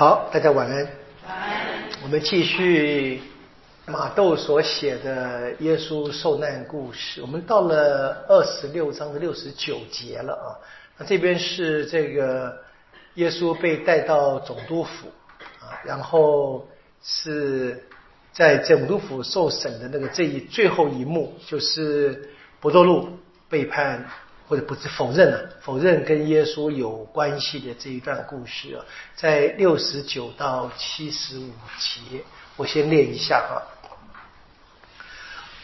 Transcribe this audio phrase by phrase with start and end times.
[0.00, 0.88] 好，大家晚安。
[2.02, 3.20] 我们继续
[3.84, 7.20] 马窦所写的耶稣受难故事。
[7.20, 10.56] 我们到了二十六章的六十九节了啊。
[10.96, 12.62] 那这边是这个
[13.16, 15.08] 耶稣被带到总督府
[15.60, 16.66] 啊，然后
[17.02, 17.84] 是
[18.32, 23.06] 在总督府受审的那个这一最后一幕，就是伯多禄
[23.50, 24.02] 背叛。
[24.50, 32.24] 或者不是否认了，否认跟耶稣有关系的这一段故事啊，在六十九到七十五节，
[32.56, 33.62] 我先念一下哈。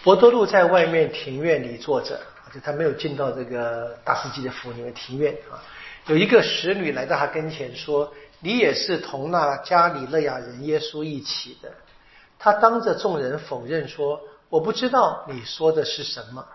[0.04, 2.20] 伯多禄在外面庭院里坐着，
[2.54, 5.58] 就他没有进到这个大司机的府里面庭院啊。
[6.06, 11.72] 有一个使女来到他跟前说：“你也是同那加里勒亚人耶稣一起的。”
[12.38, 16.46] 他当着众人否认说：“我不知道你说的是什么。”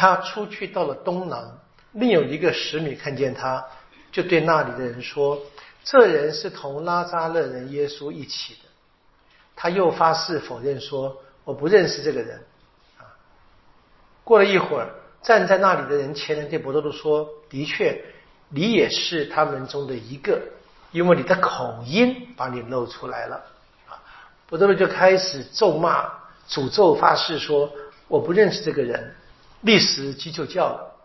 [0.00, 1.46] 他出去到了东南，
[1.92, 3.62] 另有一个使女看见他，
[4.10, 5.38] 就对那里的人说
[5.84, 8.60] ：“这人是同拉扎勒人耶稣一起的。”
[9.54, 12.42] 他又发誓否认说：“我不认识这个人。”
[12.96, 13.04] 啊，
[14.24, 14.88] 过了一会儿，
[15.20, 18.02] 站在那里的人前人对伯多禄说：“的确，
[18.48, 20.40] 你也是他们中的一个，
[20.92, 23.36] 因为你的口音把你露出来了。”
[23.86, 24.00] 啊，
[24.46, 26.10] 伯多禄就开始咒骂、
[26.48, 27.70] 诅咒、发誓说
[28.08, 29.14] ：“我不认识这个人。”
[29.62, 30.96] 历史鸡就叫了，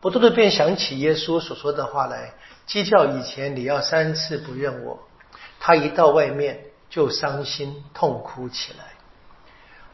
[0.00, 2.34] 伯多禄便想起耶稣所说的话来：
[2.66, 4.98] 鸡叫以前，你要三次不认我。
[5.58, 8.84] 他一到外面就伤心痛哭起来。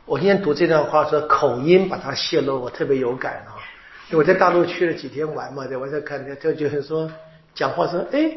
[0.05, 3.55] 我今天读这段话说口音把它泄露，我特别有感啊！
[4.11, 7.11] 我在大陆去了几天玩嘛，对，我在看，就就是说
[7.55, 8.37] 讲话说，哎，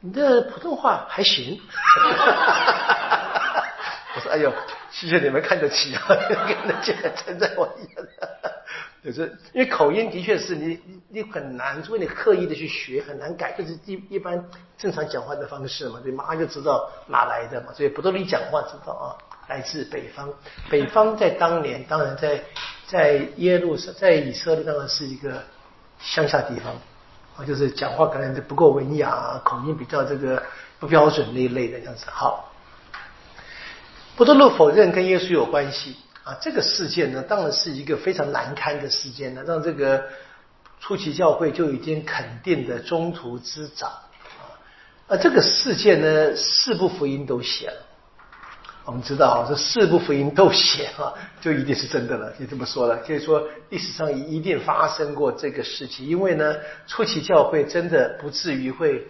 [0.00, 1.58] 你的普通话还行。
[4.14, 4.52] 我说，哎呦，
[4.90, 8.06] 谢谢你们看得起啊，跟那竟然称赞我一样。
[9.06, 13.52] 就是因为口音的确是你你很难，除非你刻意的去学，很难改。
[13.56, 14.44] 就是一一般
[14.76, 17.72] 正常讲话的方式嘛，对，马上就知道哪来的嘛。
[17.72, 19.14] 所以不多利讲话知道啊，
[19.46, 20.28] 来自北方。
[20.68, 22.42] 北方在当年，当然在
[22.88, 25.40] 在耶路撒在以色列当然是一个
[26.00, 26.74] 乡下地方
[27.36, 30.42] 啊，就是讲话可能不够文雅，口音比较这个
[30.80, 32.06] 不标准那一类的样子。
[32.08, 32.52] 好，
[34.16, 35.94] 不多路否认跟耶稣有关系。
[36.26, 40.04] 啊，这个事件呢，当然是一个非常难堪的事件呢，让这个
[40.80, 44.58] 初期教会就已经肯定的中途之长啊。
[45.06, 47.86] 而这个事件呢，四部福音都写了。
[48.84, 52.32] 我们知道，这四部福音都写啊，就一定是真的了。
[52.32, 56.56] 就这么说了，就是说历史上一定发生过这个事情，因为呢，
[56.88, 59.06] 初期教会真的不至于会。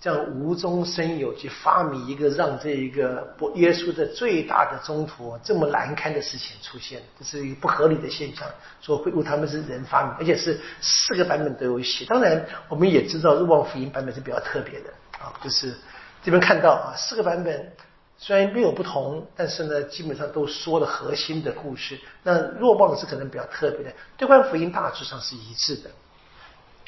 [0.00, 8.46] 这样无中生有去发明一个让这一个不耶稣的最大的中途这么难堪的事情出现，这是一个不合理的现象。
[8.80, 12.04] 说会误他们是人发明，而且是四个版本都有写。
[12.04, 15.74] 当然，我们也知道《若望福音》版本是比较特别的啊，就是
[16.22, 17.72] 这边看到啊，四个版本
[18.18, 21.98] 虽然略有不同，但是呢，基本上都说了核心的故事。
[22.22, 25.90] 那若望是可能比较特别的，对观福音大致上是一致的。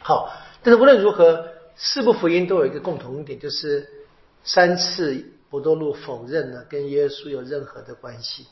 [0.00, 0.32] 好，
[0.62, 1.44] 但是无论如何。
[1.82, 3.88] 四部福音都有一个共同点，就是
[4.44, 8.46] 三次伯多禄否认了跟耶稣有任何的关系，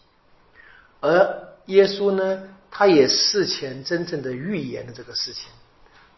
[1.01, 5.51] 而耶稣呢，他也事前真正的预言了这个事情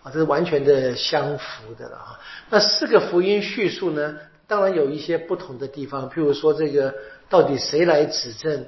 [0.05, 2.21] 啊，这是完全的相符的了啊。
[2.49, 4.17] 那四个福音叙述呢，
[4.47, 6.95] 当然有一些不同的地方，譬如说这个
[7.29, 8.67] 到底谁来指证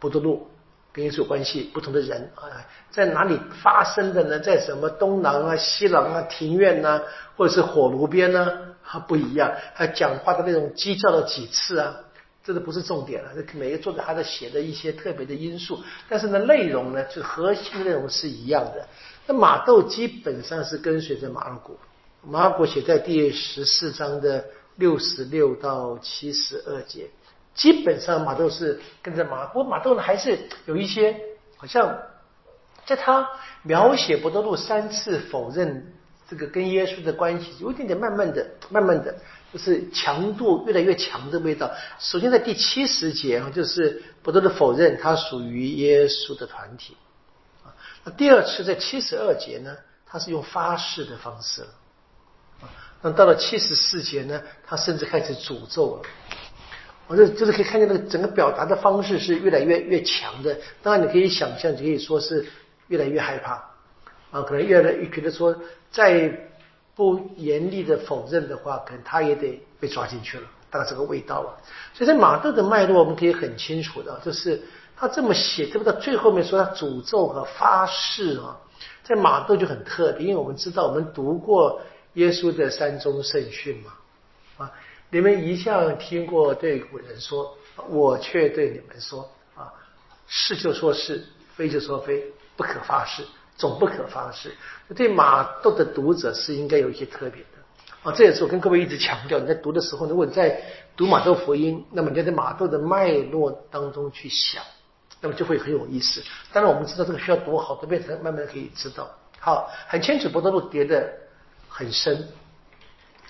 [0.00, 0.48] 不多路？
[0.94, 4.38] 跟耶稣有关系，不同的人啊，在哪里发生的呢？
[4.38, 7.02] 在什么东廊啊、西廊啊、庭院呐，
[7.36, 8.48] 或者是火炉边呢？
[8.86, 9.52] 它不一样。
[9.74, 11.96] 他讲话的那种鸡叫了几次啊？
[12.44, 13.30] 这都不是重点了。
[13.34, 18.86] 这每个作者他在写的一些特别的因素，但是呢，内容呢，就核心内容是一样的。
[19.26, 21.76] 那马窦基本上是跟随着马尔谷，
[22.22, 24.44] 马尔谷写在第十四章的
[24.76, 27.08] 六十六到七十二节。
[27.54, 31.16] 基本上马窦是跟着马，不过马窦呢还是有一些
[31.56, 31.96] 好像
[32.84, 33.28] 在他
[33.62, 35.94] 描写伯多禄三次否认
[36.28, 39.14] 这个跟耶稣的关系，有一点点慢慢的、 慢慢的，
[39.52, 41.70] 就是强度越来越强的味道。
[41.98, 46.96] 首先在第七十节啊，就是伯多禄否认他属于耶稣的团体
[47.62, 47.70] 啊。
[48.16, 49.76] 第二次在七十二节呢，
[50.06, 51.68] 他是用发誓的方式了。
[53.02, 56.02] 那到了七十四节呢，他甚至开始诅咒了。
[57.06, 60.56] 我这就是可以看见那个整个表达的方式是越来越越强的。
[60.82, 62.46] 当然，你可以想象，就可以说是
[62.88, 63.54] 越来越害怕
[64.30, 65.54] 啊，可能越来越觉得说，
[65.90, 66.32] 再
[66.94, 71.60] 不严厉的否认的话，可能他也得被抓进去了，大概这个味道了。
[71.92, 74.62] 所以在马窦的脉络，我们可以很清楚的，就是
[74.96, 75.92] 他这么写，对不对？
[76.00, 78.56] 最后面说他诅咒和发誓啊，
[79.02, 81.82] 在马窦就很特别，因为我们知道，我们读过
[82.14, 83.92] 耶稣的三宗圣训嘛。
[85.14, 87.56] 你们一向听过对古人说，
[87.88, 89.72] 我却对你们说啊，
[90.26, 91.24] 是就说是，
[91.54, 92.20] 非就说非，
[92.56, 93.22] 不可发誓，
[93.56, 94.52] 总不可发誓。
[94.96, 97.48] 对马窦的读者是应该有一些特别的
[98.02, 100.60] 啊，这也是我跟各位一直强调，你在读的时候，如果你在
[100.96, 104.64] 读马窦福音，那么你在马窦的脉络当中去想，
[105.20, 106.24] 那么就会很有意思。
[106.52, 109.08] 当然，我们知道这个需要读好多遍才慢慢可以知道。
[109.38, 111.08] 好，很清楚，伯多禄跌得
[111.68, 112.26] 很深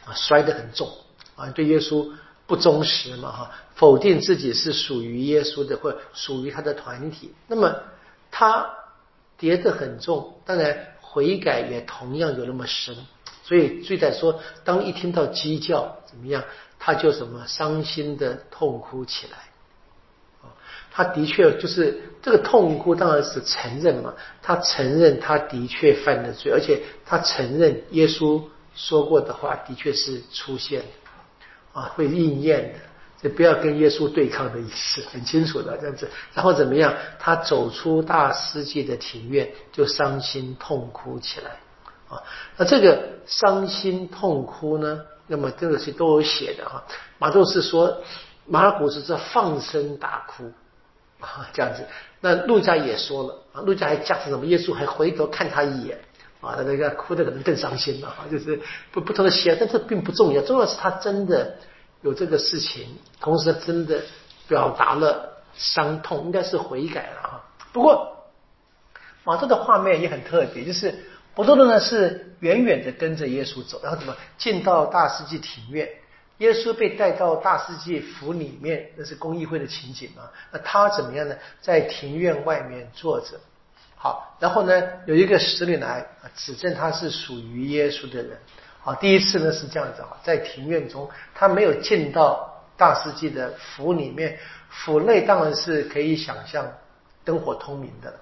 [0.06, 0.88] 啊，摔得很重
[1.36, 2.10] 啊，对耶稣
[2.46, 7.34] 不忠实嘛哈，否定自己是属于耶稣的或属于他的团体。
[7.46, 7.74] 那么
[8.30, 8.68] 他
[9.38, 12.96] 跌得很重，当然悔改也同样有那么深。
[13.42, 16.44] 所以最在说，当一听到鸡叫怎么样？
[16.76, 19.38] 他就什么伤心的痛哭起来，
[20.90, 28.42] 他的确就是这个痛哭，当然是承认嘛，他承认他的确犯了罪，而且他承认耶稣
[28.74, 30.82] 说过的话的确是出现，
[31.74, 32.78] 啊，会应验的，
[33.20, 36.08] 这不要跟耶稣对抗的意思，很清楚的这样子。
[36.32, 36.94] 然后怎么样？
[37.18, 41.50] 他走出大司祭的庭院，就伤心痛哭起来，
[42.08, 42.22] 啊，
[42.56, 45.02] 那这个伤心痛哭呢？
[45.26, 46.84] 那么这个是都有写的哈，
[47.18, 48.02] 马窦是说
[48.46, 50.52] 马尔谷是在放声大哭
[51.18, 51.82] 啊这样子，
[52.20, 54.44] 那路加也说了啊，路加还加上什么？
[54.46, 55.98] 耶稣还回头看他一眼
[56.44, 58.60] 啊，那个哭的可能更伤心了啊，就是
[58.92, 61.56] 不不同的写，但这并不重要，重要是他真的
[62.02, 62.86] 有这个事情，
[63.20, 64.02] 同时他真的
[64.46, 67.44] 表达了伤痛，应该是悔改了啊。
[67.72, 68.24] 不过
[69.24, 70.94] 马特的画面也很特别，就是。
[71.36, 75.88] 伯多禄呢是远远的跟着耶稣走，然后怎么进到大世纪庭院？
[76.38, 80.30] 耶稣被带到大世纪府里面，那是公益会的情景嘛？
[80.52, 81.34] 那他怎么样呢？
[81.60, 83.30] 在庭院外面坐着。
[84.04, 86.06] 好，然后呢，有一个使女来
[86.36, 88.36] 指证他是属于耶稣的人。
[88.82, 96.70] 好，第一次呢是这样子啊，在庭院中，他没有进到大世纪的府里面，府内当然是可以想象
[97.24, 98.14] 灯火通明的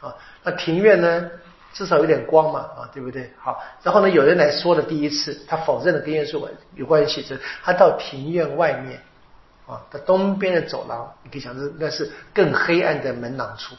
[0.00, 0.16] 啊。
[0.42, 1.30] 那庭院呢？
[1.74, 3.30] 至少有点光嘛，啊，对不对？
[3.38, 8.98] 好，然后呢，有人来说了第一次，他否认了跟耶稣有关系，是他到庭院外面，
[9.66, 13.76] 啊，他东边的走廊，你可以想这应该是更黑暗的门廊处，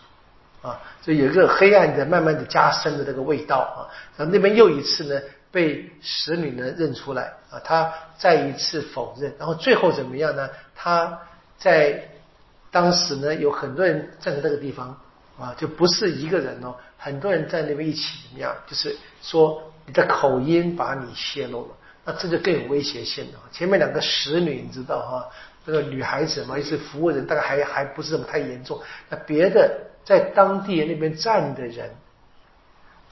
[0.67, 3.79] 啊，就有一个黑暗的慢慢的加深的那个味道啊，
[4.17, 5.21] 然后那边又一次呢
[5.51, 10.49] 被使女呢认出来，啊，他再一次否认，然后最后怎么样呢？
[10.75, 11.19] 他
[11.57, 12.09] 在
[12.71, 14.97] 当时呢有很多人站在这个地方。
[15.39, 18.55] 啊，就不是一个人哦，很多人在那边一起怎么样？
[18.65, 23.39] 就是说你的口音把你泄露了，那这就更有威胁性了。
[23.51, 25.29] 前面两个使女你知道哈，
[25.63, 28.81] 那个女孩子嘛，也是服务人，大概还还不是什么太严重。
[29.09, 31.91] 那别的在当地那边站的人，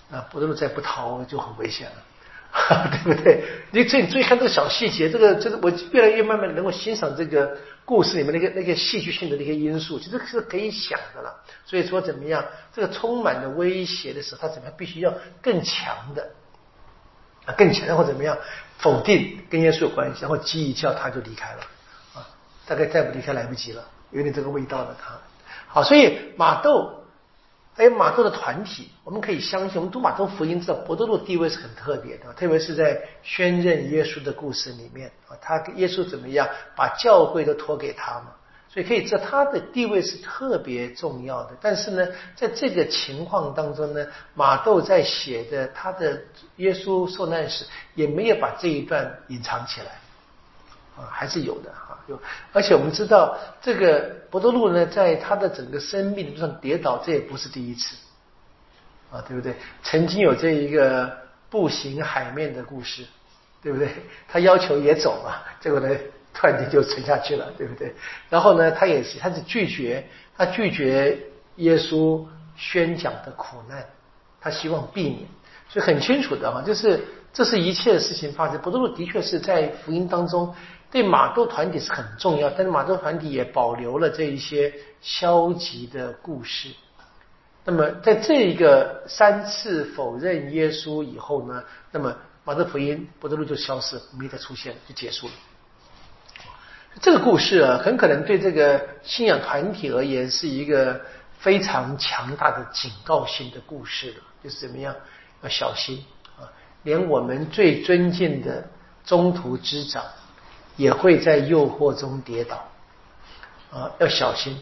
[0.10, 3.44] 啊，不能再不逃就很危险了， 对不对？
[3.72, 7.58] 你这你注意看这个小细节，这个这个我越来越慢慢能够欣赏这个。
[7.88, 11.44] 故事里面那个那个戏剧性的那些因素，其实是可以想的了。
[11.68, 12.44] 所以说怎么样，
[12.74, 16.32] 这个充满的威胁的时候，他怎么样必须要更强的
[17.46, 18.36] 啊，更强，或怎么样
[18.80, 21.62] 否定跟耶稣有关系，然后鸡一叫他就离开了
[22.16, 22.26] 啊，
[22.66, 25.14] 大概再不离开来不及了，有点这个味道了他。
[25.76, 26.94] 好，所以马窦。
[27.78, 38.28] 还有马窦的团体，我们可以相信，我们读马窦福音知道，伯多禄地位是很特别的，特别是在宣认耶稣的故事里面啊，他耶稣怎么样把教会都托给他嘛，
[38.70, 41.50] 所以可以知道他的地位是特别重要的。
[41.60, 46.18] 但是呢，在这个情况当中呢，马窦在写的他的
[46.56, 49.88] 耶稣受难史也没有把这一段隐藏起来
[50.96, 52.00] 啊，还是有的哈。
[52.08, 52.18] 有，
[52.54, 57.96] 而且我们知道，这个伯多禄呢，在他的整个生命路上跌倒，这也不是第一次，
[59.10, 59.56] 啊，对不对？
[59.82, 61.10] 曾经有这一个
[61.50, 63.06] 步行海面的故事，
[63.64, 63.88] 对不对？
[64.28, 65.88] 他要求也走嘛，结果呢，
[66.34, 67.96] 突然间就沉下去了，对不对？
[68.30, 70.06] 然后呢，他也是，他是拒绝，
[70.38, 71.18] 他拒绝
[71.56, 72.26] 耶稣
[72.58, 73.86] 宣讲的苦难，
[74.42, 75.22] 他希望避免，
[75.70, 77.00] 所以很清楚的哈，就是
[77.36, 78.58] 这是一切的事情发生。
[78.60, 80.56] 伯多禄的确是在福音当中。
[80.92, 86.70] 对马窦团体是很重要，但是马窦团体也保留了这一些消极的故事。
[87.66, 91.62] 那么，在这一个三次否认耶稣以后呢，
[91.92, 92.16] 那么
[92.46, 95.34] 马窦福音伯多禄就消失，没再出现，就结束了。
[97.02, 101.02] 这个故事啊，很可能对这个信仰团体而言是一个
[101.40, 104.96] 非常强大的警告性的故事了，就是怎么样
[105.42, 106.06] 要小心！
[106.86, 108.70] 连我们最尊敬的
[109.04, 110.02] 中途之长。
[110.78, 112.70] 也会在诱惑中跌倒，
[113.72, 114.62] 啊，要小心。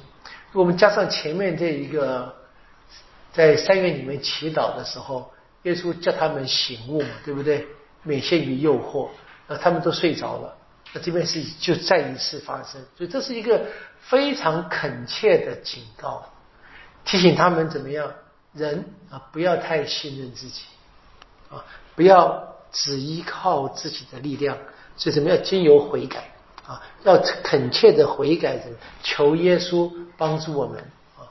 [0.52, 2.36] 我们加上前面这一个，
[3.32, 7.66] 在三月里面祈祷的时候，耶稣叫他们醒悟嘛，对不对？
[8.04, 9.10] 免陷于诱惑，
[9.48, 10.56] 那他们都睡着了，
[10.94, 13.66] 那这边是就再一次发生，所以这是一个
[14.02, 16.24] 非常恳切的警告，
[17.06, 18.14] 提醒他们怎么样，
[18.54, 20.66] 人啊不要太信任自己，
[21.50, 21.66] 啊
[21.96, 24.58] 不要只依靠自己的力量，
[24.98, 26.32] 所以怎么样经由悔改
[26.66, 28.60] 啊，要恳切的悔改
[29.04, 30.80] 求耶稣帮助我们
[31.18, 31.28] 啊，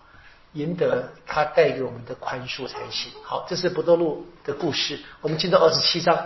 [0.52, 3.12] 赢得他带给我们的宽恕才行。
[3.24, 6.16] 好，这是不多路的故事，我们进到二十七章。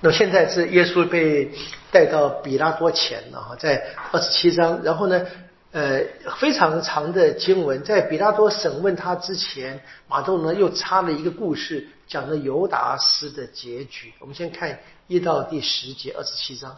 [0.00, 1.52] 那现在是耶稣被
[1.90, 5.24] 带到比拉多前了哈，在二十七章，然后呢，
[5.72, 6.04] 呃，
[6.38, 14.12] 非常长的经文，在比拉多审问他之前，马窦呢又插了一个故事，讲了犹达斯的结局。
[14.18, 16.76] 我们先看一到第十节，二十七章。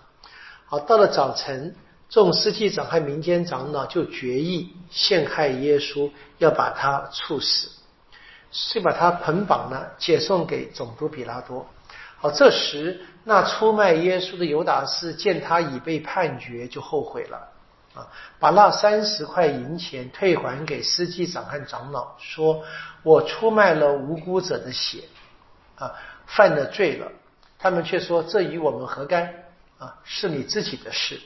[0.66, 1.74] 好，到了早晨，
[2.08, 6.08] 众司祭长和民间长老就决议陷害耶稣，
[6.38, 7.68] 要把他处死，
[8.52, 11.66] 就把他捆绑了，解送给总督比拉多。
[12.18, 17.50] 好，这时那出卖耶稣的犹达斯见他已被判决，就后悔了
[17.94, 18.06] 啊，
[18.38, 22.64] 把那三十块银钱退还给司机长和长老，说
[23.02, 25.04] ：“我出卖了无辜者的血，
[25.76, 25.94] 啊，
[26.26, 27.10] 犯了罪了。”
[27.58, 29.32] 他们却说：“这与我们何干？
[29.78, 31.20] 啊，是你自己的事。”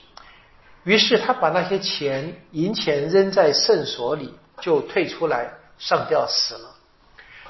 [0.85, 6.75] 于是他把那些钱银钱扔在圣所里，就退出来上吊死了。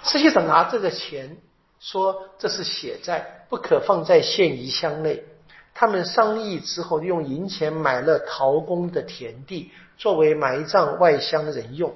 [0.03, 1.37] 司机长拿这个钱。
[1.81, 5.23] 说这是血债，不可放在现遗箱内。
[5.81, 11.95] 他们商议之后，用银钱买了陶工的田地，作为埋葬外乡人用。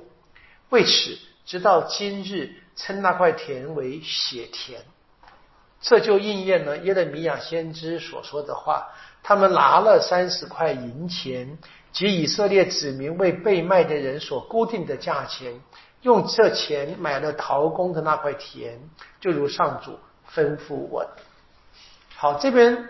[0.70, 4.82] 为此，直到今日，称那块田为血田。
[5.80, 8.86] 这就应验了耶利米亚先知所说的话：
[9.24, 11.58] 他们拿了三十块银钱，
[11.90, 15.60] 及以色列子民为被卖的人所固定的价钱。
[16.02, 18.78] 用这钱买了陶工的那块田，
[19.20, 19.98] 就如上主
[20.32, 21.04] 吩咐我。
[22.14, 22.88] 好，这边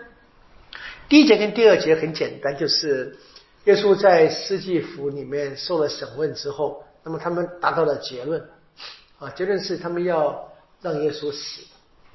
[1.09, 3.17] 第一节跟第二节很简单，就是
[3.65, 8.49] 耶稣在司祭府里面受了审问之后，那么他们达到了结论
[9.19, 11.61] 啊，结论是他们要让耶稣死。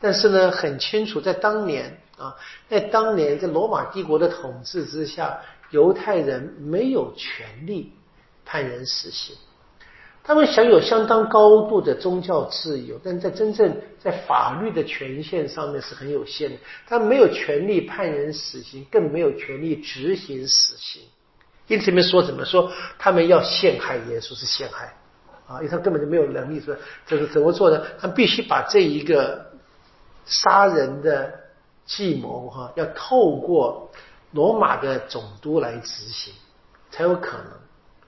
[0.00, 2.36] 但是呢，很清楚，在当年啊，
[2.68, 5.40] 在当年在罗马帝国的统治之下，
[5.70, 7.92] 犹太人没有权利
[8.44, 9.36] 判人死刑。
[10.28, 16.56] 他们享有相当高度的宗教自由，但在真正在法律的权限上面是很有限的。
[16.86, 21.00] 他没有权利判人死刑，更没有权利执行死刑。
[21.66, 22.70] 因此，里面说怎么说？
[22.98, 24.94] 他们要陷害耶稣是陷害
[25.46, 27.82] 啊，因为他根本就没有能力说这个怎么做呢？
[27.98, 29.46] 他必须把这一个
[30.26, 31.32] 杀人的
[31.86, 33.90] 计谋哈，要透过
[34.32, 36.34] 罗马的总督来执行
[36.90, 37.46] 才有可能。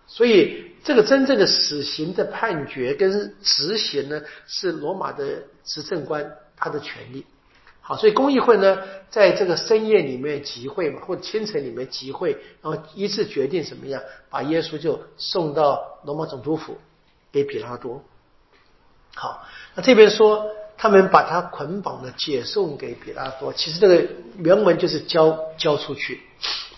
[0.07, 0.67] 所以。
[0.83, 7.27] 这个真正的死刑的判决跟执行呢，是罗马的执政官他的权利。
[7.83, 8.79] 好，所以公议会呢，
[9.11, 16.79] 在这个深夜里面集会嘛，或者清晨里面集会，然后一致决定怎么样，把耶稣就送到罗马总督府
[17.33, 18.05] 给比拉多。
[19.15, 20.47] 好，那这边说
[20.77, 24.07] 他们把他捆绑的解送给比拉多，其实这个
[24.39, 26.21] 原文就是交交出去，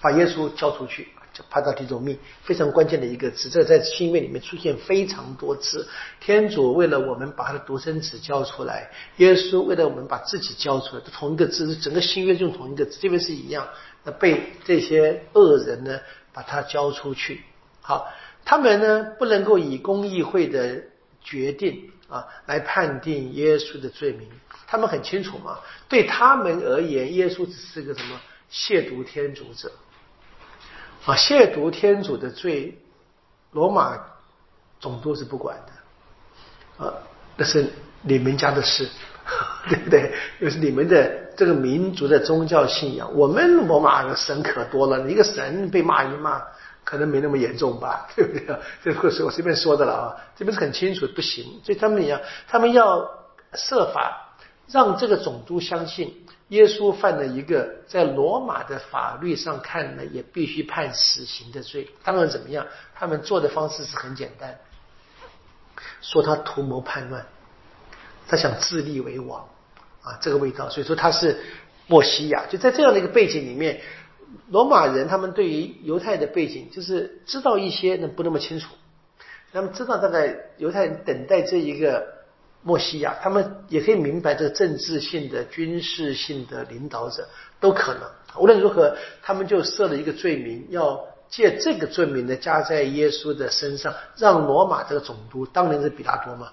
[0.01, 1.09] 把耶稣交出去。
[1.51, 5.89] 帕到提种命非常关键的一个字，这在新约里面出现非常多次。
[6.21, 13.69] 天主为了我们把他的独生子交出来，耶稣为了我们把自己交出来，同一个字，整个新约用同一个字，这边是一样。
[14.05, 16.01] 那被这些恶人呢，
[16.33, 17.43] 把他交出去。
[17.81, 18.13] 好，
[18.45, 20.83] 他们呢不能够以公议会的
[21.23, 24.29] 决定啊来判定耶稣的罪名。
[24.67, 25.59] 他们很清楚嘛，
[25.89, 28.21] 对他们而言，耶稣只是个什么
[28.51, 29.71] 亵渎天主者。
[31.05, 32.79] 啊，亵渎天主的罪，
[33.51, 33.99] 罗马
[34.79, 36.95] 总督是不管的，啊，
[37.37, 37.67] 那是
[38.03, 38.89] 你们家的事，
[39.69, 40.15] 对不对？
[40.41, 43.13] 就是你们的这个民族的宗教信仰。
[43.15, 46.43] 我们罗马的神可多了，一个神被骂一骂，
[46.85, 48.57] 可能没那么严重吧， 对不对？
[48.83, 51.61] 这个是我随便说的了啊，这边是很清楚，不行。
[51.65, 53.09] 所以他们一样，他们要
[53.55, 54.32] 设法
[54.73, 56.25] 让这个总督相信。
[56.49, 61.89] 耶稣犯了一个在罗马的法律上看呢，也必须判死刑的罪。
[62.05, 62.67] 当然怎么样？
[62.95, 64.59] 他们做的方式是很简单，
[66.03, 67.25] 说他图谋叛乱，
[68.29, 69.49] 他想自立为王
[70.03, 70.69] 啊，这个味道。
[70.69, 71.41] 所以说他是
[71.87, 72.45] 墨西亚。
[72.51, 73.81] 就在这样的一个背景里面，
[74.51, 78.75] 罗马人他们对于犹太的背景就是知道一些，那不那么清楚。
[79.55, 82.21] 他们知道大概犹太人等待这一个。
[82.63, 87.29] 墨西亚，他们也可以明白这个政治性的、军事性的领导者
[87.61, 88.03] 都可能。
[88.37, 96.53] 无论如何，他们就设了一个罪名，要借这个罪名呢加在耶稣的身上，让罗马这个总督，当年是比拉多嘛，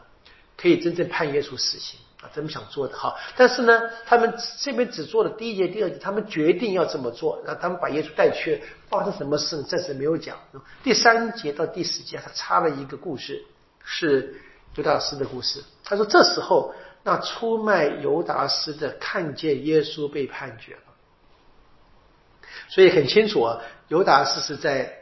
[0.58, 2.00] 可以真正判耶稣死刑。
[2.22, 3.16] 啊，这么想做的哈。
[3.38, 8.62] 但是呢，他们这边只做了第一节、第二节，他们决定要这么做，让他们把耶稣带去。
[8.90, 10.36] 发生什么事暂时没有讲。
[10.84, 13.42] 第三节到第十节，他插了一个故事，
[13.86, 14.36] 是
[14.76, 15.64] 犹大斯的故事。
[15.90, 20.82] 他说这时候，那出卖犹达斯的看见耶稣被判决了，
[22.68, 24.94] 所以很清楚啊，犹达斯是在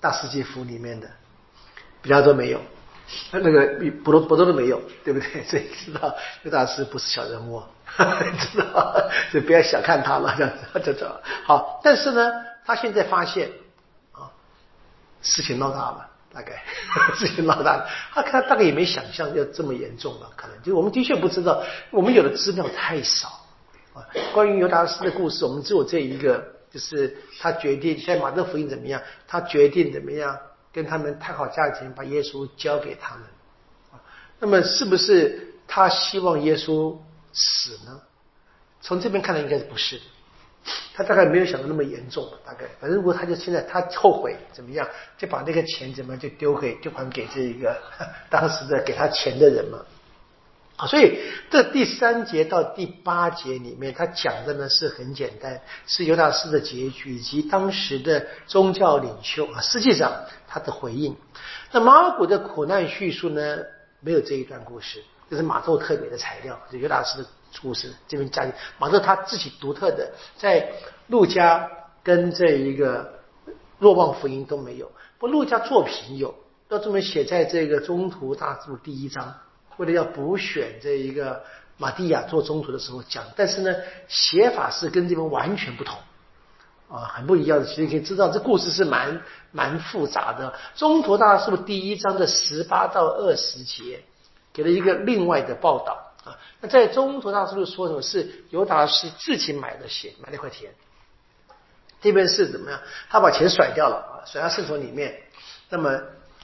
[0.00, 1.10] 大世界府里面的，
[2.00, 2.60] 比较多没有。
[3.30, 5.42] 那那个比不多不多都没有，对不对？
[5.48, 7.62] 所以知道刘大师不是小人物，
[7.96, 11.80] 知道就不要小看他了，这样子，这这好。
[11.82, 12.30] 但是呢，
[12.64, 13.50] 他现在发现
[14.12, 14.30] 啊，
[15.22, 16.62] 事情闹大了，大概
[17.18, 17.86] 自己老大。
[18.12, 23.28] 他看大概也没想象要这么严重吧，可能就我们的确不知道，我们有的资料太少
[23.94, 24.06] 啊。
[24.32, 30.38] 关于尤达斯的故事，我们只有这一个，就是他决定现在马特福音怎么样，他决定怎么样。
[30.70, 33.24] 跟他们谈好价钱，把耶稣交给他们。
[34.38, 36.96] 那么是不是他希望耶稣
[37.32, 38.00] 死呢？
[38.80, 39.98] 从这边看来，应该是不是？
[40.94, 47.76] 他大概没有想到那么严重，大概反正如果他就现在他后悔怎么样，就把那个钱怎么样就丢给就还给这一个
[48.30, 49.78] 当时的给他钱的人嘛。
[50.76, 51.18] 啊，所以
[51.50, 60.12] 这第三节到第八节里面，他讲的呢是很简单，是犹大斯的结局以及当时的宗教领袖啊，实际上
[60.46, 61.16] 他的回应。
[61.72, 63.58] 那马尔谷的苦难叙述呢，
[63.98, 67.26] 没有这一段故事，这是马窦特别的材料，就犹大斯
[67.60, 68.46] 故事这边加
[68.78, 70.70] 马窦他自己独特的，在
[71.08, 71.70] 陆家
[72.02, 73.14] 跟这一个
[73.78, 76.34] 若望福音都没有，不陆家作品有，
[76.68, 79.34] 要这么写在这个中途大注第一章。
[79.76, 81.44] 为了要补选这一个
[81.76, 83.72] 马蒂亚做中途的时候讲，但是呢，
[84.08, 85.96] 写法是跟这边完全不同
[86.88, 87.64] 啊，很不一样的。
[87.64, 89.20] 其实可以知道，这故事是蛮
[89.52, 90.52] 蛮复杂的。
[90.74, 94.02] 中途大师第一章的十八到二十节
[94.52, 95.96] 给了一个另外的报道
[96.60, 98.02] 那在中途大师说什么？
[98.02, 100.72] 是犹达斯自己买的鞋，买了一块田。
[102.00, 102.80] 这边是怎么样？
[103.08, 105.20] 他把钱甩掉了啊，甩到圣所里面。
[105.68, 106.00] 那么。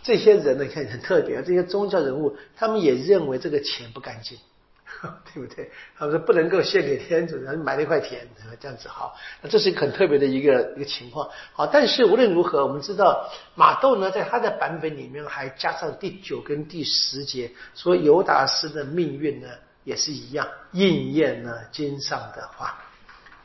[0.06, 4.36] 这些人呢，看很特别，这些宗教人物，他们也认为这个钱不干净，
[5.32, 5.70] 对不对？
[5.96, 8.28] 他们说不能够献给天主，然后买了一块田，
[8.60, 9.16] 这样子好。
[9.40, 11.30] 那这是一个很特别的一个一个情况。
[11.54, 19.48] 好，但是无论如何，我们知道马窦呢，在他的版本里面还加上第九跟第十节，说尤达斯的命运呢
[19.84, 22.78] 也是一样，应验了经上的话，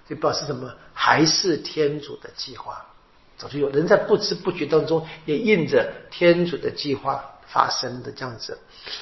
[0.08, 0.74] 就表示什么？
[0.94, 2.86] 还是天主的计划。
[3.38, 8.58] 早就有人在不知不觉当中也印着天主的计划发生的这样子。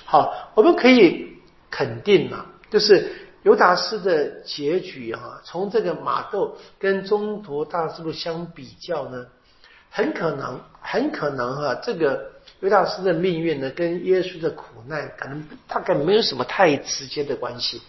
[0.06, 9.26] 好，我们可以肯定啊，就是尤达斯的结局哈，从这个马窦跟中途大师路相比较呢，
[9.90, 17.82] 很可能很可能哈，这个维达斯的命运呢，跟耶稣的苦难可能大概没有什么太直接的关系。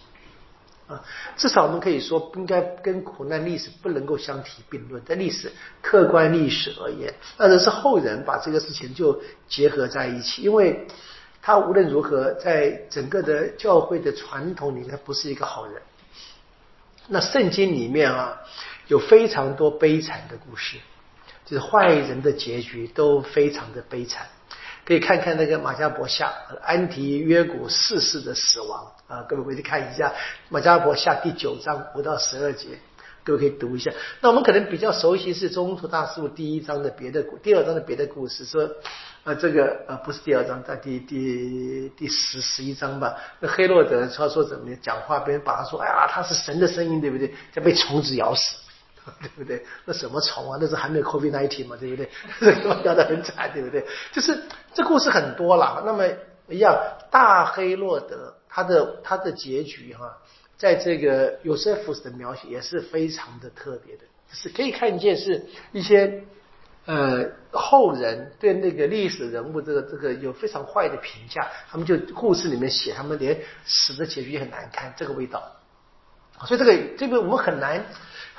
[0.87, 1.05] 啊，
[1.37, 5.03] 至少我们可以说，应该跟苦难历史不能够相提并论。
[5.05, 5.51] 在历史
[5.83, 10.87] 客观历史而言，那这是后人把这个事情就结合在一起，因为
[11.43, 15.79] 他无论如何，在整个的教会的传统里面，不是一个好人。
[17.07, 18.39] 那圣经里面啊，
[18.87, 20.77] 有非常多悲惨的故事，
[21.45, 24.27] 就是坏人的结局都非常的悲惨。
[24.85, 30.13] 可以看看那个马加伯下安提约古四世的死亡啊，各位回去看一下
[30.49, 32.69] 马加伯下第九章五到十二节，
[33.23, 33.91] 各位可以读一下。
[34.21, 38.67] 那我们可能比较熟悉是中途大师第一章的别的故，第二章的别的故事，说
[39.23, 43.15] 啊这个呃不是第二章，在第第第十十一章吧。
[43.39, 47.31] 那黑洛德他说怎么讲话，别人把他说哎呀他是神的声音，对不对？
[47.51, 48.55] 就被虫子咬死。
[49.21, 49.65] 对不对？
[49.85, 50.57] 那什么虫啊？
[50.61, 51.75] 那是还没有 COVID nineteen 嘛？
[51.79, 52.09] 对不对？
[52.39, 53.85] 这个掉的很惨，对不对？
[54.11, 54.41] 就是
[54.73, 55.83] 这故事很多了。
[55.85, 56.07] 那么
[56.47, 56.75] 一样，
[57.11, 60.17] 大黑洛德他的他的结局哈，
[60.57, 66.23] 在这个 Yosef 的描写也是非常的特别的，是可以看见是一些
[66.85, 75.55] 呃后人对那个历史人物这个这个有非常坏的评价，他们就故事里面写他们连死的结局也很难看，这个味道。
[76.45, 77.83] 所以这个这个我们很难。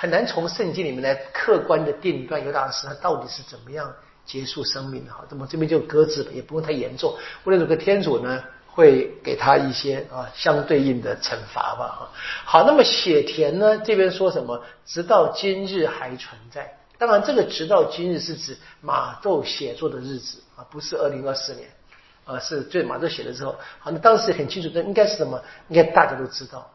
[0.01, 3.93] 很难从圣经里面来客观的定断犹大师他到底是怎么样
[4.25, 7.15] 结束生命的哈，那么这边就搁置了，也不用太严重。
[7.45, 12.09] 为了这个天主呢，会给他一些啊相对应的惩罚吧哈。
[12.47, 14.65] 好，那么血田呢这边说什么？
[14.87, 16.79] 直到今日还存在。
[16.97, 21.69] 当然，这个直到今日是指马窦写作的日子啊，不是二零二四年，
[22.25, 23.55] 而是对马窦写的时候。
[23.79, 25.43] 好，那当时很清楚的应该是什么？
[25.69, 26.71] 应该大家都知道，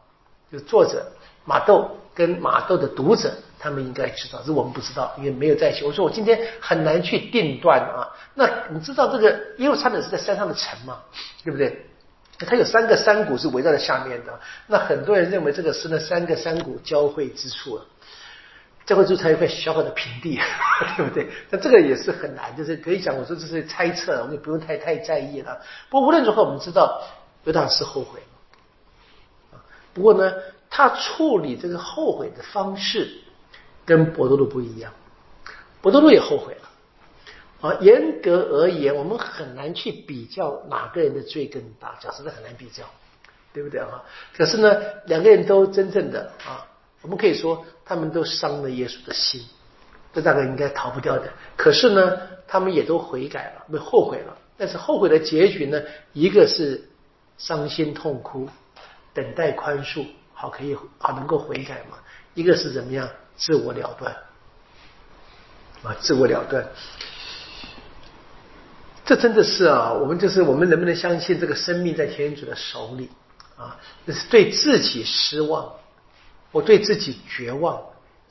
[0.52, 1.04] 就作者。
[1.46, 5.84] 马豆跟马豆的读者，他们应该知道，是我们不知道，因为没有在一起。
[5.84, 8.08] 我说我今天很难去定断啊。
[8.34, 10.98] 那你知道这个，因为差点是在山上的城嘛，
[11.42, 11.86] 对不对？
[12.38, 14.40] 它有三个山谷是围绕在下面的。
[14.66, 17.80] 那很多人认为这个是那三个山谷交汇之处，
[18.84, 20.38] 交汇之处才有一块小小的平地，
[20.98, 21.28] 对不对？
[21.48, 25.58] 那这个也是很难，就是可以讲，我说这是猜测，我们也不用太太在意了。
[25.88, 27.00] 不过无论如何，我们知道
[27.44, 28.20] 犹大是后悔。
[29.94, 30.30] 不过呢，
[30.76, 33.08] 他处理这个后悔的方式
[33.86, 34.92] 跟博多禄不一样。
[35.80, 36.68] 博多禄也后悔了。
[37.62, 42.84] 啊，严格而言，我们很难去比较哪个人的罪更大，讲实在很难比较，
[43.54, 44.04] 对不对啊？
[44.36, 46.68] 可是呢，两个人都真正的啊，
[47.00, 49.42] 我们可以说他们都伤了耶稣的心，
[50.12, 51.32] 这大概应该逃不掉的。
[51.56, 54.36] 可是呢，他们也都悔改了，没后悔了。
[54.58, 55.80] 但是后悔的结局呢，
[56.12, 56.86] 一个是
[57.38, 58.46] 伤心痛哭。
[59.14, 60.04] 等待宽恕，
[60.46, 61.98] 好可以好能够悔改嘛？
[62.34, 64.14] 一个是怎么样自我了断
[65.82, 65.92] 啊？
[65.98, 66.64] 自我了断，
[69.04, 69.92] 这真的是啊！
[69.92, 73.10] 我们就是我们能不能相信这个生命在天主的手里
[73.56, 73.76] 啊？
[74.06, 75.72] 这是对自己失望，
[76.52, 77.82] 我对自己绝望，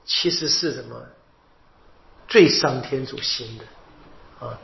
[0.06, 1.04] 其实是什么
[2.30, 4.58] 最伤天主心的啊？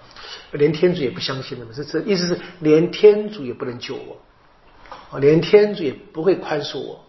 [0.53, 1.71] 连天主也不相信的嘛？
[1.75, 4.17] 这这意思是连天主也不能救我。
[5.09, 7.05] 我连天主也不会宽恕我，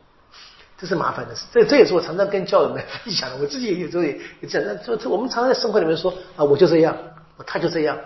[0.82, 1.46] 这是麻烦的事。
[1.52, 3.36] 这这也是我常常跟教友们分享的。
[3.36, 4.76] 我自己也有时候也也这样。
[4.98, 6.96] 就我们常常在生活里面说啊，我就这样，
[7.46, 7.96] 他就这样，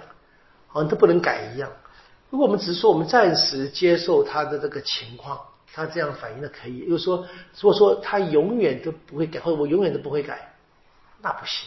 [0.67, 1.71] 好像都不能改一样。
[2.29, 5.41] 如果我们只是说我们暂时接受他的这个情况，
[5.73, 6.85] 他这样反应的可以。
[6.87, 7.27] 又说
[7.59, 10.55] 如果说他永远都不会改，或者我永远都不会改，
[11.23, 11.67] 那不行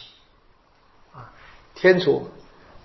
[1.12, 1.26] 啊！
[1.74, 2.30] 天主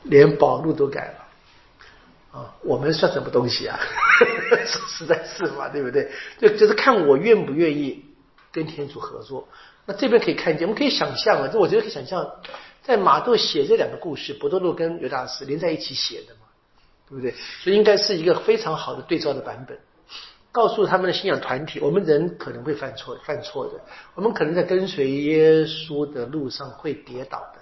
[0.02, 2.40] 连宝路都改了。
[2.40, 3.80] 啊，我们算什么东西啊？
[4.66, 6.12] 说实在是嘛，对不对？
[6.40, 8.04] 就就是看我愿不愿意
[8.56, 9.50] 跟天主合作。
[9.86, 12.26] 那这边可以看见，我们可以想象啊，这我觉得可以想象，
[12.82, 16.48] 在马窦写这两个故事，博多禄跟犹大斯连在一起写的嘛，
[17.10, 17.36] 对不对？
[17.62, 19.78] 所以应该是一个非常好的对照的版本，
[20.52, 23.74] 告诉他们的信仰团体，我们人可能会犯错，犯错的，
[24.16, 27.60] 我们可能在跟随耶稣的路上会跌倒的，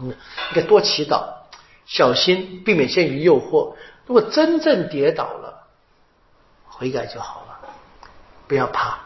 [0.00, 1.40] 嗯，应该多祈祷。
[1.86, 3.74] 小心，避免陷于诱惑。
[4.06, 5.66] 如果真正跌倒了，
[6.68, 7.68] 悔改就好了。
[8.46, 9.00] 不要怕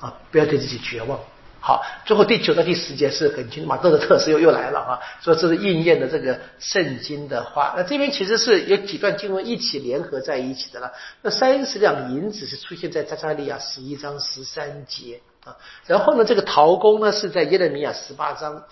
[0.00, 1.18] 啊，不要对自己绝望。
[1.60, 7.74] 好，最后第九到第十节是很清楚，马窦的特色又又来了啊，说这是应验的这个圣经的话。
[7.76, 10.92] 那这边其实是有几段经文一起联合在一起的了。
[11.22, 15.56] 那三十两银子是出现在扎扎利亚十一章十三节啊，
[15.86, 18.64] 然后呢，这个陶工呢是在耶勒米亚十八章。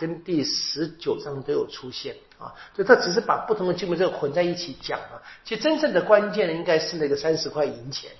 [0.00, 5.20] 跟第十九章都有出现啊，就他只是把不同的经文这个混在一起讲了。
[5.44, 8.12] 其实真正的关键呢应该是那个三十块银钱。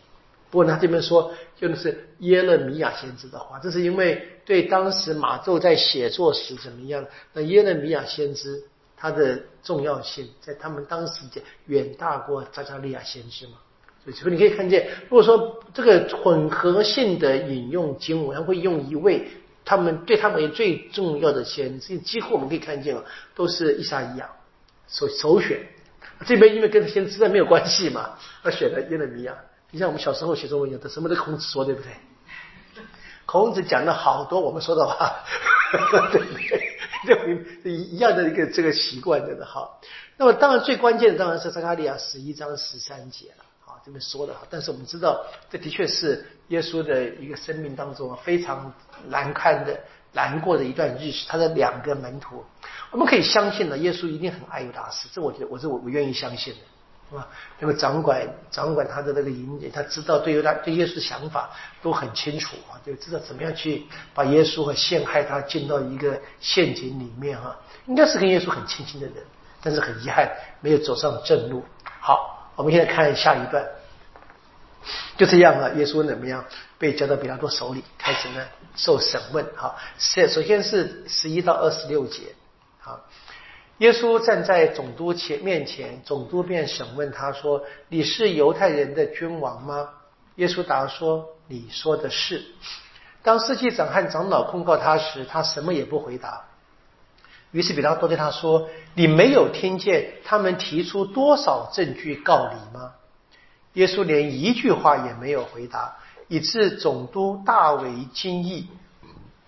[0.51, 7.05] 不过他这边说用的是耶勒米亚先知的话，这是因为对当时马窦在写作时怎么样？
[7.33, 8.63] 那耶勒米亚先知
[8.97, 13.53] 他的重要性在他们当时间远大过扎加利亚先知嘛。
[14.15, 19.29] 所以，你可以看见，如果说这个混合性的引用经文，会用一位。
[19.67, 24.31] 他们对他们最重要的先知，几乎我们可以看见啊，都是伊莎伊亚
[24.89, 25.61] 首首选。
[26.25, 29.37] 这边因为跟先知在没有关系嘛，而选了耶勒米亚。
[29.71, 31.93] 你像我们小时候写作文，有的什么都孔子说，对不对？
[33.27, 35.17] 孔子讲了好多我们说的话，
[36.13, 36.79] 对不对？
[37.63, 39.69] 这一一样的一个这个习惯的哈。
[40.17, 43.45] 那么当然最关键的当然是撒加利亚十一章十三节了。
[43.85, 48.71] 这边说的哈，但是我们知道，这的确是耶稣的一个生命当中非常
[49.07, 49.79] 难堪的、
[50.13, 51.25] 难过的一段日子。
[51.29, 52.45] 他的两个门徒，
[52.91, 56.61] 我们可以相信呢，耶稣一定很爱犹大斯，这我觉得，我是我我愿意相信的，
[57.11, 57.29] 是吧？
[57.59, 61.51] 那个掌管掌管他的那个引领，他知道对犹大对耶稣的想法
[61.83, 69.17] 都很清楚啊，就知道怎么样去把耶稣和陷害他进到一个陷阱里面哈，应该是跟耶稣很亲近的人，
[69.63, 71.65] 但是很遗憾没有走上正路。
[72.01, 72.37] 好。
[72.59, 73.65] 我们现在看下一段，
[75.17, 76.45] 就这样啊，耶稣怎么样
[76.77, 78.45] 被交到比拉多手里，开始呢
[78.75, 79.47] 受审问。
[79.55, 82.35] 哈，先首先是十一到二十六节。
[82.81, 82.99] 好，
[83.79, 89.89] 耶稣站在总督前面前，总督便审问他说：“你是犹太人的君王吗？”
[90.37, 92.45] 耶稣答说：“你说的是。”
[93.23, 96.45] 当司祭长和长老控告他时，他什么也不回答。
[97.51, 102.93] 于是比拉多对他说：“你没有听见他们提出多少证据告你吗？”
[103.75, 108.67] 耶稣连一句话也没有回答，以致总督大为惊异。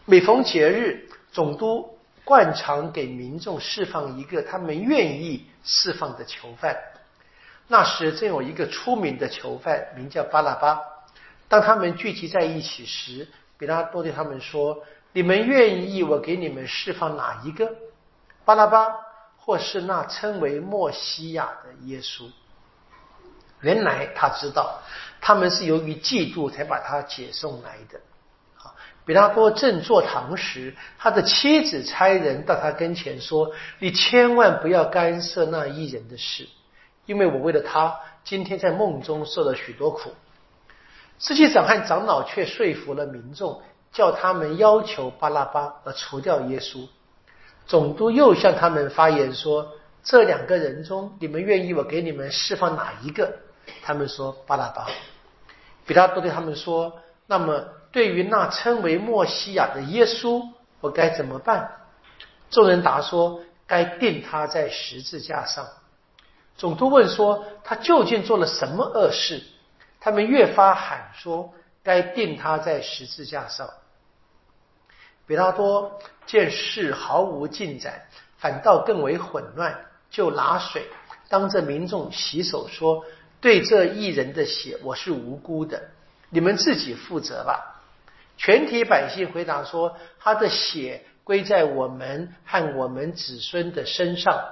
[0.04, 1.98] 每逢节日，总督
[2.30, 6.78] 惯常给民众释放一个他们愿意释放的囚犯。
[7.66, 10.80] 那时正有一个出名的囚犯，名叫巴拉巴。
[11.48, 13.26] 当他们聚集在一起时，
[13.58, 17.68] 比拉多对他们说：“你们愿意我给你们释放哪一个？”
[18.46, 18.86] 巴拉巴，
[19.36, 22.30] 或是那称为莫西亚的耶稣。
[23.60, 24.78] 原来他知道，
[25.20, 28.00] 他们是由于嫉妒才把他解送来的。
[29.10, 36.46] 比拉多正坐堂时，他的妻子差人到他跟前说：“你千万不要干涉那一人的事，
[37.06, 37.92] 因为我为了他，
[38.22, 40.12] 今天在梦中受了许多苦。”
[41.18, 46.86] 司祭长和长老却说服了民众，叫他们要求巴拉巴而除掉耶稣。
[47.66, 49.72] 总督又向他们发言说
[50.04, 53.38] ：“这两个人中，你们愿意我给你们释放哪一个？”
[53.82, 54.86] 他们说：“巴拉巴。”
[55.84, 60.48] 比拉多对他们说：“那么，对于那称为莫西亚的耶稣，
[60.80, 61.70] 我该怎么办？”
[62.50, 65.66] 众人答说：“该钉他在十字架上。”
[66.56, 69.42] 总督问说：“他究竟做了什么恶事？”
[70.00, 73.68] 他们越发喊说：“该钉他在十字架上。”
[75.26, 78.02] 比拉多见事毫无进展，
[78.38, 80.88] 反倒更为混乱，就拿水
[81.28, 83.04] 当着民众洗手，说
[83.40, 85.80] ：“对这一人的血，我是无辜的，
[86.30, 87.69] 你们自己负责吧。”
[88.40, 94.42] 全体百姓回答说：“他的血归在我们和我们子孙的身上。”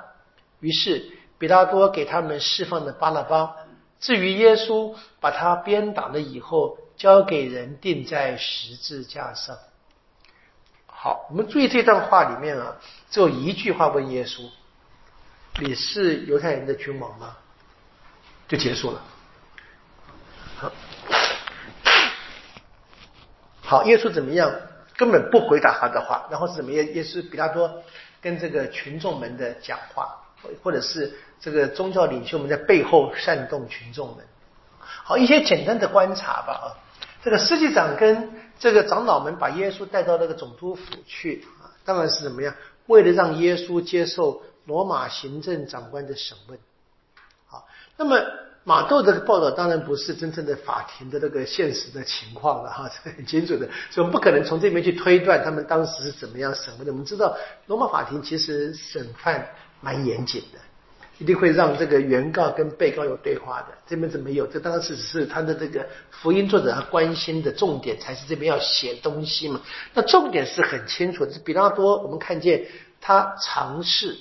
[0.60, 3.56] 于是比拉多给他们释放了巴拉巴。
[3.98, 9.56] 至于耶稣，把他鞭打了以后，交给人钉在十字架上。
[10.86, 12.76] 好，我们注意这段话里面啊，
[13.08, 14.42] 只有一句话问耶稣
[15.62, 17.38] ：“你是犹太人的君王吗？”
[18.48, 19.02] 就结束了。
[23.68, 24.50] 好，耶稣怎么样？
[24.96, 26.82] 根本不回答他的话，然后是怎么耶？
[26.94, 27.70] 耶稣比拉多
[28.22, 30.16] 跟这个群众们的讲话，
[30.62, 34.24] 或者是这个宗教领袖们在背后煽动群众们。
[34.80, 36.66] 好，一些简单的观察吧啊，
[37.22, 38.32] 这个司祭长跟。
[38.58, 42.52] 这个长老们把耶稣带到那个总督府去啊，当然是怎么样？
[42.86, 46.58] 为了让耶稣接受罗马行政长官的审问。
[47.46, 48.20] 好，那么
[48.68, 56.92] 马窦这个报道当然不是真正的法庭的那个现实的情况了哈， 这很清楚的，所以我们不可能从这边去推断他们当时是怎么样审问的。
[56.92, 57.34] 我们知道
[57.66, 59.48] 罗马法庭其实审判
[59.80, 60.58] 蛮严谨的。
[61.20, 64.46] 一定会让这个原告跟被告有对话的，这边怎么有？
[64.46, 69.60] 这当然是只是他的这个福音作者他关心的重点，才是这边要写东西嘛。
[69.94, 72.66] 那重点是很清楚的，是比拉多，我们看见
[73.00, 74.16] 他尝试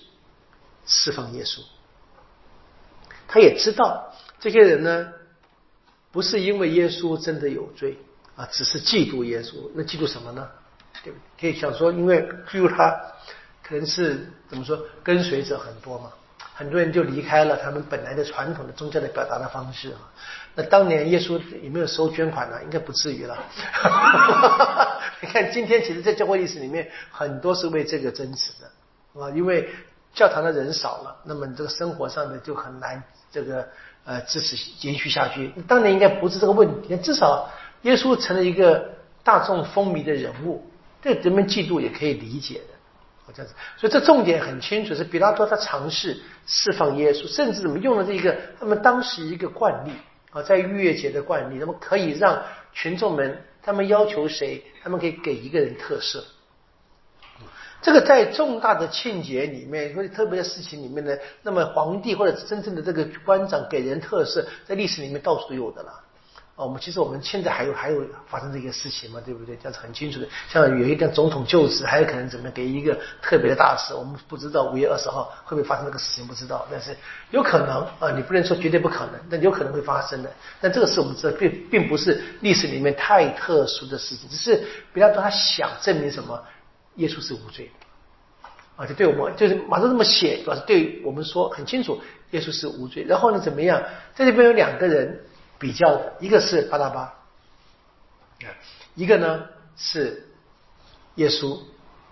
[0.88, 1.60] 释放耶稣，
[3.28, 4.12] 他也知道
[4.48, 5.10] 这些人呢，
[6.10, 7.98] 不是因为耶稣真的有罪
[8.38, 9.70] 啊，只是嫉妒耶稣。
[9.76, 10.48] 那嫉妒什么呢？
[11.04, 11.52] 对不对？
[11.52, 12.98] 可以想说，因为嫉妒他，
[13.62, 16.14] 可能是怎么说，跟随者很多嘛。
[16.56, 20.00] 很多人就离开了他们本来的传统的宗教的表达的方式啊。
[20.56, 22.64] 那当年耶稣有没有收捐款呢？
[22.64, 23.38] 应该不至于了。
[25.20, 29.70] 你看今天其实，在教会历史里面，很多是为这个争执的啊，因为
[30.14, 33.68] 教堂的人少了，那么这个生活上的就很难这个
[34.08, 34.56] 呃支持
[34.88, 35.52] 延续下去。
[35.68, 37.48] 当年应该不是这个问题，至少
[37.82, 38.90] 耶稣成了一个
[39.24, 40.66] 大众风靡的人物，
[41.02, 42.74] 这人们嫉妒也可以理解的。
[43.36, 49.92] 这样子，所以这重点很清楚，是比拉多他尝试释放耶稣，甚至怎么用了这一个他们当时一个惯例
[50.32, 52.42] 啊，在逾越节的惯例，那么可以让
[52.72, 56.24] 群众们他们要求谁，他们可以给一个人特赦。
[57.82, 66.04] 这个在重大的庆节里面或者特别的事情里面呢，那么皇帝或者真正的这个官长给人特赦，在历史里面到处都有的了。
[66.56, 69.56] 哦，我们其实我们现在还有还有发生这个事情嘛，对不对？
[69.58, 70.28] 这样是很清楚的。
[70.50, 76.66] 像有一个总统就职，还有可能怎么给一个特别的大事，我们不知道五月二十号会不会发生这个事情，不知道。
[76.72, 76.98] 但是
[77.30, 80.32] 有可能啊，你不能说绝对不可能，但有可能会发生的。
[80.60, 86.44] 但这个事我们知道，并并不是历史里面太特殊的事情，只是比较多他想证明什么，
[86.98, 87.72] 耶稣是无罪
[88.76, 92.00] 啊，就对我们就是马上这么写，表示对我们说很清楚，
[92.32, 93.04] 耶稣是无罪。
[93.04, 93.82] 然后呢，怎么样？
[94.16, 95.24] 这里边有两个人。
[95.60, 97.12] 比较一个是巴拉巴，
[98.94, 99.44] 一个呢
[99.76, 100.30] 是
[101.16, 101.58] 耶稣，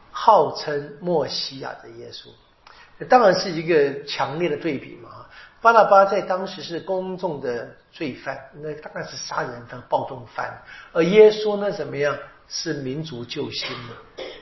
[0.10, 5.28] 号称墨西亚的耶稣，当然是一个强烈的对比嘛。
[5.62, 10.60] 巴拉巴在当时是公众的罪犯，那当然是杀人犯、暴动犯，
[10.92, 12.18] 而耶稣呢怎么样
[12.48, 13.94] 是民族救星嘛？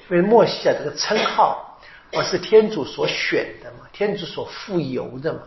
[0.09, 1.79] 因为墨西亚这个称号
[2.13, 5.41] 啊是天主所选的嘛，天主所富有的嘛。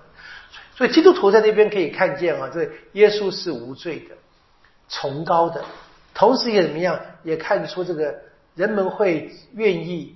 [0.74, 4.14] 所以基督徒在那边可以看见啊，这耶稣是无罪的、
[4.88, 5.64] 崇高的，
[6.12, 8.14] 同时也怎么样，也看出这个
[8.54, 10.14] 人们会愿意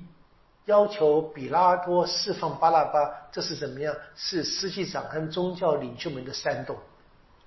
[0.67, 3.95] 要求比拉多释放巴拉巴，这是怎么样？
[4.15, 6.77] 是司祭长跟宗教领袖们的煽动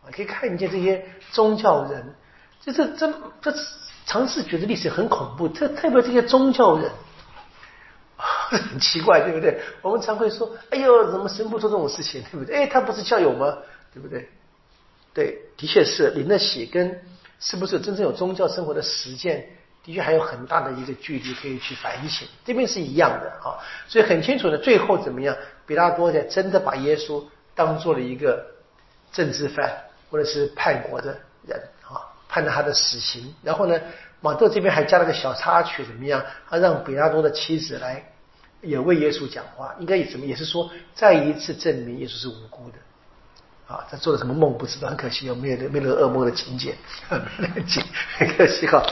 [0.04, 0.10] 啊！
[0.12, 2.16] 可以看见这些宗教人，
[2.62, 3.52] 这这这这
[4.06, 6.92] 尝试觉得历史很恐怖，特特别这些宗教人。
[8.18, 9.60] 很奇怪，对不对？
[9.82, 13.58] 我们常会说：“哎呦，怎么神不做这种事情，对不对？”哎，他不是教友吗？
[13.94, 14.30] 对不对？
[15.14, 17.02] 对，的确是灵的喜跟
[17.40, 19.46] 是不是真正有宗教生活的实践，
[19.84, 22.28] 的确还有很大的一个距离可以去反省。
[22.46, 25.36] 这边是一样的啊，所以很清楚的，最后怎么样？
[25.66, 27.24] 比拉多的真的把耶稣
[27.56, 28.46] 当做了一个
[29.12, 29.70] 政治犯
[30.10, 31.60] 或者是叛国的人，
[32.34, 33.36] 判了他的死刑。
[33.44, 33.80] 然后呢，
[34.22, 36.26] 马窦这边还加了个小插曲，怎么样？
[36.50, 38.12] 他让比拉多的妻子来
[38.62, 42.78] 也为耶稣讲话，应该也怎么也是说再一次证明耶稣是无辜的。
[43.68, 46.76] 啊，他做了什么梦不知道，很可惜有没有没有噩梦的情节，
[47.08, 48.84] 很可惜哈。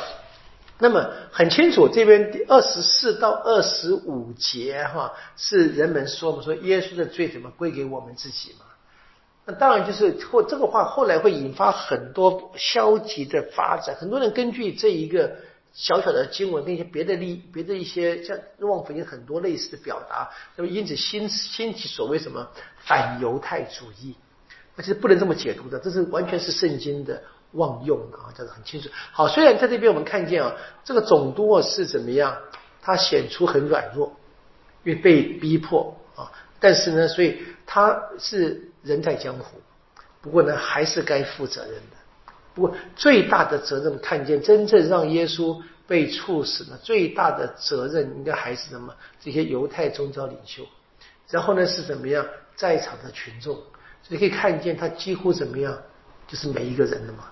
[0.77, 8.65] 那么很清楚，这边第二十四到二十五节哈，是人们说嘛，说耶稣的罪怎么归给我们自己嘛？
[9.57, 15.35] 当然就是或这个话后来会引发很多消极的发展，很多人根据这一个
[15.73, 22.47] 小小的经文跟一些别的例别的一些像望福音很多类似的表达，那么因此兴兴起所谓什么
[22.79, 24.15] 反犹太主义。
[24.77, 28.89] 其实不能这么解读的，这是完全是圣经的妄用啊，讲得很清楚。
[29.11, 32.35] 好，虽然在这边我们看见啊，这个总督啊是怎么样，
[32.81, 34.15] 他显出很软弱，
[34.83, 39.57] 因为被逼迫啊，但是呢，所以他是人在江湖，
[40.21, 41.97] 不过呢，还是该负责任的。
[42.53, 48.93] 不过最大的责任，看见真正让耶稣被处死的最大的责任，应该还是什么？
[49.19, 50.63] 这些犹太宗教领袖。
[51.29, 53.57] 然后呢，是怎么样，在场的群众。
[54.09, 55.77] 你可以看见他几乎怎么样，
[56.27, 57.25] 就是每一个人的嘛，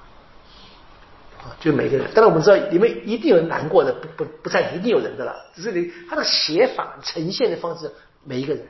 [1.40, 2.08] 啊，就每一个人。
[2.14, 5.36] 当然我们知道里面一定有人难过的，不不不在一定有人的了。
[5.54, 7.92] 只是你他的写法呈现的方式，
[8.24, 8.66] 每一个人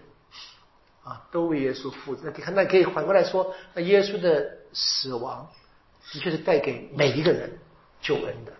[1.09, 2.23] 啊都为耶稣负责。
[2.25, 5.49] 那看，那可以反过来说，那耶稣的死亡
[6.11, 7.51] 的确是带给每一个人
[8.01, 8.53] 救恩的。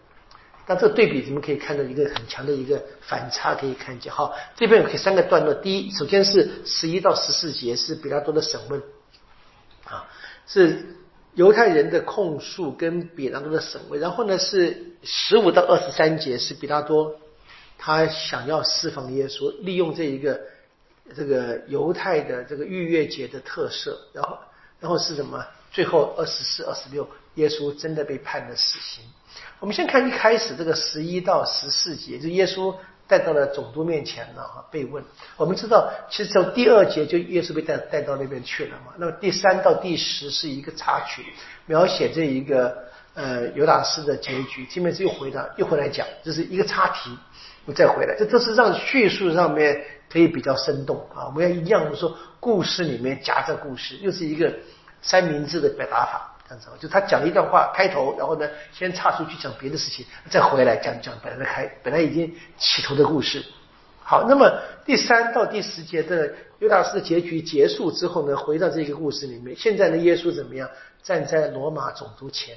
[0.65, 4.11] 但这个对比，你们可以看到一个很强的一个反差，可以看见。
[4.11, 5.53] 好，这边有三个段落。
[5.53, 8.81] 第一，首先是十一到十四节是比拉多的审问。
[9.85, 10.07] 啊，
[10.45, 10.95] 是
[11.33, 17.15] 犹太人的控诉跟比拉多的审问，然后呢是十五到二十三节是比拉多
[17.79, 20.39] 他想要释放耶稣，利用这一个
[21.15, 24.37] 这个犹太的这个逾越节的特色，然后
[24.79, 25.45] 然后是什么？
[25.71, 29.03] 最后二十四、二十六，耶稣真的被判了死刑。
[29.59, 32.73] 我们先看一开始这个十一到十四节，就耶稣。
[33.09, 35.03] 带到了总督面前了哈，被问。
[35.35, 38.93] 我们知道，其实从第二节就耶稣被带带到那边去了嘛。
[38.99, 41.25] 那么第三到第十是一个插曲，
[41.65, 42.83] 描写这一个
[43.15, 44.63] 呃尤达斯的结局。
[44.67, 47.17] 基本是又回到又回来讲，这是一个插题，
[47.65, 51.27] 我再回来，这都是让叙述上面可以比较生动啊。
[51.27, 54.53] 我们要一样说，故事里面夹着故事，又是一个
[55.01, 56.35] 三明治的表达法。
[56.47, 63.43] 这样子，就他讲一段话开头，然后呢，先岔出去讲别的事情，再回来讲讲本来的开本来已经起头的故事。
[64.01, 64.51] 好，那么
[64.83, 70.67] 第三到第十节的犹大斯的结局结束之后呢，回到这个故事里面，现在呢，耶稣怎么样
[71.03, 72.55] 站在罗马总督前？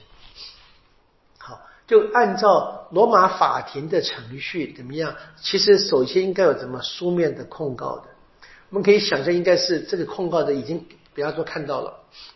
[1.86, 5.14] 就按照罗马法庭的程序怎么样？
[5.36, 8.04] 其实首先应该有什么书面的控告的？
[8.70, 10.86] 我们可以想象，应该是这个控告的已经。
[11.14, 11.92] 比方说看到了，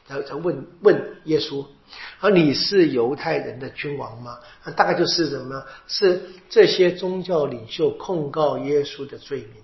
[0.06, 1.64] 然后才问问耶稣，
[2.20, 4.38] 而你是犹太人的君王吗？
[4.66, 5.64] 那大概就是什么？
[5.86, 9.54] 是这些宗教领袖控告耶稣的罪名。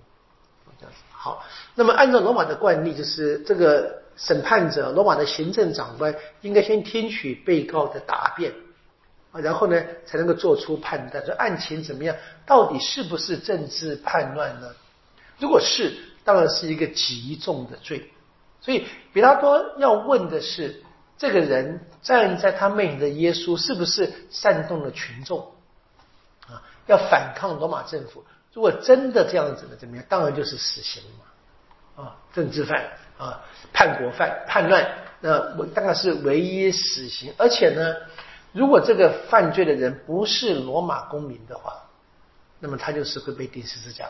[0.79, 1.45] 这样子好。
[1.75, 8.51] 那么按照罗马的惯例，就是这个审判者，罗马的行政长官应该先听取被告的答辩
[9.33, 12.15] 啊，然后呢才能够做出判断，说案情怎么样，
[12.47, 14.71] 到底是不是政治叛乱呢？
[15.39, 15.93] 如果是，
[16.23, 18.11] 当然是一个极重的罪。
[18.61, 20.85] 所以，比拉多要问的是：
[21.19, 25.41] 这个人站在他面前的耶稣，是不是煽动了群众
[26.47, 26.63] 啊？
[26.87, 28.25] 要反抗罗马政府？
[28.53, 30.05] 如果真的这样子呢，怎么样？
[30.09, 32.05] 当然就是死刑嘛！
[32.05, 32.85] 啊，政治犯
[33.19, 33.43] 啊，
[33.73, 34.87] 叛国犯、叛乱，
[35.21, 37.35] 那我当然是唯一死刑。
[37.37, 37.97] 而且呢，
[38.53, 41.75] 如果这个犯罪的人不是罗马公民的话，
[42.61, 44.07] 那么他就是会被钉十字架。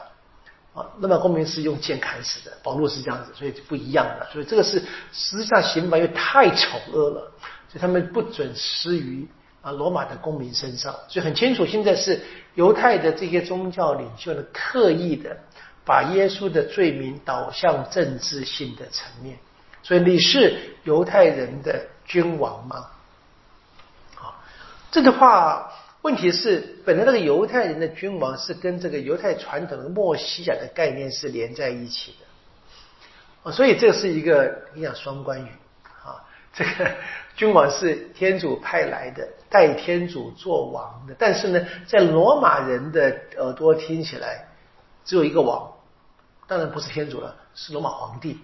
[0.74, 4.26] 啊，那么公民是用剑砍死的，保罗是这样子，所以就不一样的。
[4.33, 7.31] 所以这个是实际上刑罚又太丑恶了，
[7.68, 9.28] 所以他们不准施于
[9.61, 10.95] 啊罗马的公民身上。
[11.09, 12.18] 所以很清楚，现在是
[12.55, 15.36] 犹太的这些宗教领袖呢，刻意的
[15.84, 19.36] 把耶稣的罪名导向政治性的层面。
[19.82, 22.86] 所以你是犹太人的君王吗？
[24.93, 25.72] 这句话。
[26.03, 35.49] 问题是，本来那个犹太人的君王是跟这个犹太传统的墨西亚的概念是连在一起的，啊，所以这是一个你讲双关语
[36.03, 36.18] 啊，
[36.53, 36.90] 这个
[37.36, 44.49] 君王是天主派来的，代天主做王的，但是呢，在罗马人的耳朵听起来
[45.05, 45.72] 只有一个王，
[46.49, 48.40] 当然不是天主了，是罗马皇帝，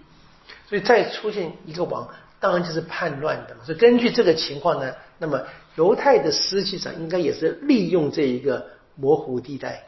[0.69, 2.07] 所以再出现一个王，
[2.39, 3.65] 当然就是叛乱的嘛。
[3.65, 5.45] 所以根据这个情况呢，那么
[5.75, 9.83] 犹太的实际上应该也是利用这一个模糊地带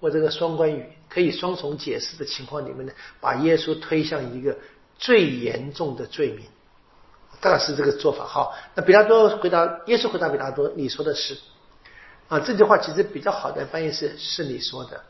[0.00, 4.58] 或这个双关语可以双重解释的情况里面呢，把耶稣推向一个
[4.98, 6.44] 最严重的罪名。
[7.40, 8.24] 大概是这个做法。
[8.24, 11.36] 好，那比拉多回答，耶稣回答比拉多：“你说的是。”
[12.28, 15.02] 啊，这句话其实比较好的翻译是“是你说的”，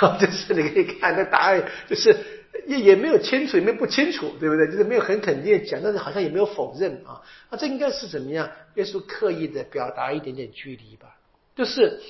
[0.20, 4.66] 就是你可以看那答案，就是也也没有清楚，也没有不清楚，对不对？
[4.66, 7.22] 就是没有很肯定的讲，但是好像也没有否认啊。
[7.50, 8.48] 那这应该是怎么样？
[8.74, 11.16] 耶稣刻意的表达一点点距离吧，
[11.54, 12.00] 就是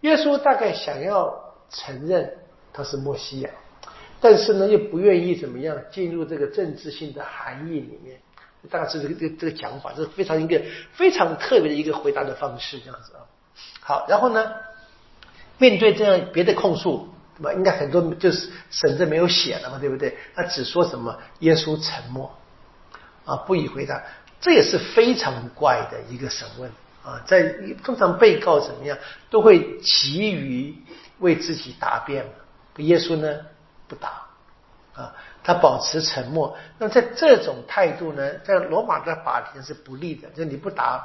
[0.00, 2.36] 耶稣大概想要承认
[2.72, 3.50] 他是墨西亚，
[4.20, 8.18] 但是呢又不愿意怎么样进入这个政治性的含义里面。
[8.70, 10.58] 大概是这个这个这个讲法，这是非常一个
[10.94, 13.20] 非常特别的一个回答的方式，这样子啊。
[13.80, 14.54] 好，然后呢，
[15.58, 17.52] 面对这样别的控诉，对吧？
[17.52, 20.16] 应该很多就是省着没有写了嘛，对不对？
[20.34, 22.32] 他只说什么耶稣沉默
[23.24, 24.02] 啊，不予回答，
[24.40, 26.70] 这也是非常怪的一个审问
[27.02, 27.20] 啊。
[27.26, 27.42] 在
[27.82, 28.96] 通常被告怎么样
[29.30, 30.76] 都会急于
[31.18, 32.32] 为自己答辩嘛，
[32.76, 33.40] 耶稣呢
[33.88, 34.22] 不答
[34.94, 35.14] 啊。
[35.42, 41.04] 他保持沉默，那在这种态度呢，在罗马的法庭是不利的，就你不答，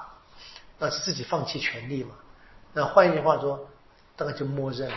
[0.78, 2.12] 那是自己放弃权利嘛。
[2.72, 3.68] 那换一句话说，
[4.16, 4.96] 大概就默认了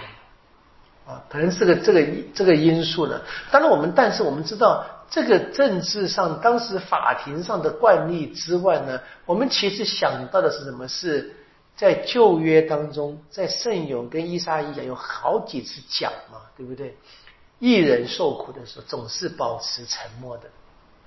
[1.06, 3.20] 啊，可能这个这个这个因素呢。
[3.50, 10.86] 当然我们，但是我们知道，这个政治上当时法庭上的惯例之外呢，我们其实想到的是什么？
[10.86, 11.34] 是
[11.74, 16.96] 在旧约当中，在圣咏跟伊莎伊讲有好几次讲嘛，对不对？
[17.58, 20.44] 一人受苦的时候，总是保持沉默的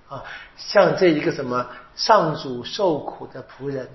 [0.10, 0.24] 啊，
[0.58, 3.88] 像这一个什么上主受苦的仆人，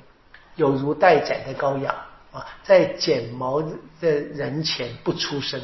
[0.57, 1.95] 有如待宰的羔羊
[2.33, 5.61] 啊，在剪毛的人前不出声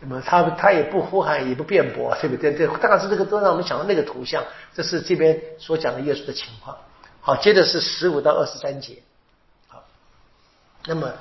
[0.00, 2.52] 那，么他他也不呼喊，也不辩驳，对不对？
[2.52, 4.44] 对，大概是这个都让我们想到那个图像，
[4.74, 6.76] 这是这边所讲的耶稣的情况。
[7.20, 9.02] 好，接着是十五到二十三节。
[9.66, 9.84] 好，
[10.86, 11.12] 那么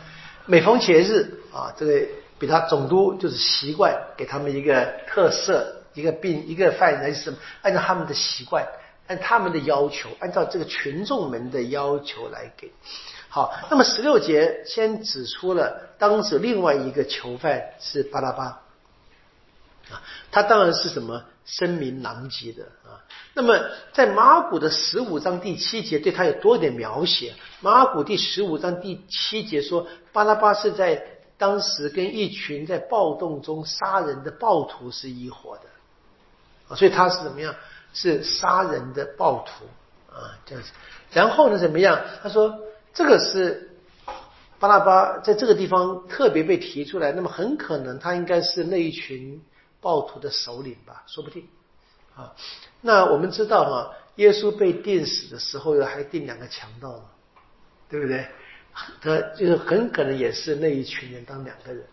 [0.45, 2.07] 每逢节日啊，这个。
[2.39, 8.63] 比他总督就是习惯给他们一个特色，一个病，一个犯人是按照他们的习惯，
[9.07, 12.71] 按他们的要求，按照这个群众们的要求来给。
[13.27, 18.61] 好，那么十六节先指出了当时另外一个囚犯是巴拉巴
[19.91, 23.03] 啊，他当然是什么声名狼藉的啊。
[23.33, 23.59] 那么
[23.93, 27.33] 在马古的十五章第七节对他有多点描写。
[27.61, 31.03] 马古第十五章第七节说，巴拉巴是在。
[31.39, 35.69] 当时跟一群在暴动中杀人的暴徒是一伙的
[36.67, 37.53] 啊，所以他是怎么样？
[37.93, 39.65] 是杀人的暴徒
[40.11, 40.71] 啊，这样子。
[41.11, 42.01] 然后呢，怎么样？
[42.23, 42.57] 他说
[42.91, 43.69] 这个是
[44.57, 49.39] 巴拉巴在这个地方特别被提出来，那么很可能他应该是那一群
[49.87, 51.47] 暴徒的首领吧，说不定
[52.13, 52.35] 啊。
[52.81, 57.03] 那我们知道哈，耶稣被钉死的时候还钉两个强盗呢，
[57.87, 58.27] 对不对？
[59.01, 61.87] 他就是很可能也是那一群人当两个人，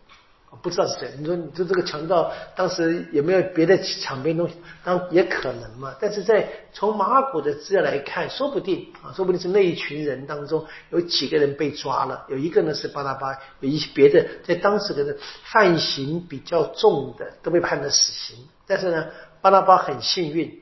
[0.63, 1.11] 不知道是谁。
[1.19, 4.55] 你说你说这个强盗当时有没有别的抢别东西？
[4.83, 5.95] 当也可能嘛。
[6.01, 18.37] 但是在从马古的资料来看，说不定啊，说不定是那一群人当中有几个人被抓了，有一个呢是巴拉巴，有一些别的在当时的犯行比较重的都被判了死刑。
[18.67, 19.07] 但是呢，
[19.41, 20.61] 巴拉巴很幸运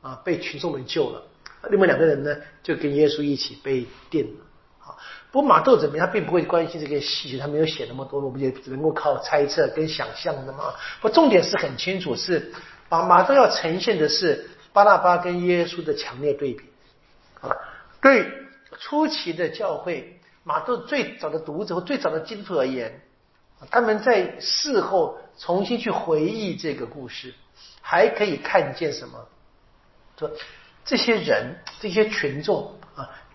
[0.00, 1.22] 啊，被群众们救了。
[1.70, 4.44] 另外两个人呢，就跟耶稣一起被定了。
[5.34, 6.06] 不过马窦怎么样？
[6.06, 10.72] 他并不会关心这个细节，他没有写那么多，我们也只能够靠猜测跟想象的嘛。
[11.00, 12.52] 不，重点是很清楚，是
[12.88, 16.62] 把马窦要呈现的是巴拿巴跟耶稣的强烈对比
[17.40, 17.50] 啊。
[18.00, 18.30] 对
[18.78, 23.00] 初期的教会，马窦最早的读者和最早的基督徒而言，
[23.72, 27.34] 他们在事后重新去回忆这个故事，
[27.80, 29.18] 还可以看见什么？
[30.16, 30.30] 说
[30.84, 32.72] 这些人，这些群众。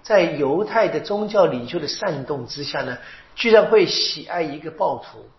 [0.09, 2.97] 在犹太的宗教领袖的煽动之下呢，
[3.35, 5.29] 居然会喜爱一个暴徒，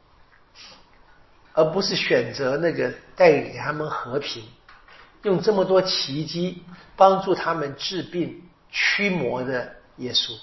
[1.55, 4.45] 而不是选择那个带给他们和平，
[5.25, 6.63] 用这么多奇迹
[6.95, 10.39] 帮助他们治病驱魔的耶稣。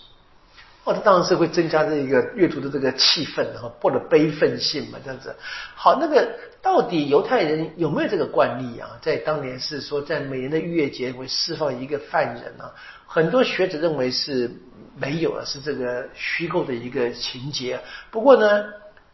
[0.88, 5.36] 哦，这当然是会增加这一个阅读的这个气氛，然后或者悲愤性嘛，这样子。
[5.76, 6.26] 好，那个
[6.62, 8.98] 到底犹太人有没有这个惯例啊？
[9.02, 12.72] 在当年是说，在每年的逾越节会释放一个犯人啊。
[13.06, 14.50] 很多学者认为是
[14.96, 17.78] 没有了，是这个虚构的一个情节。
[18.10, 18.64] 不过呢，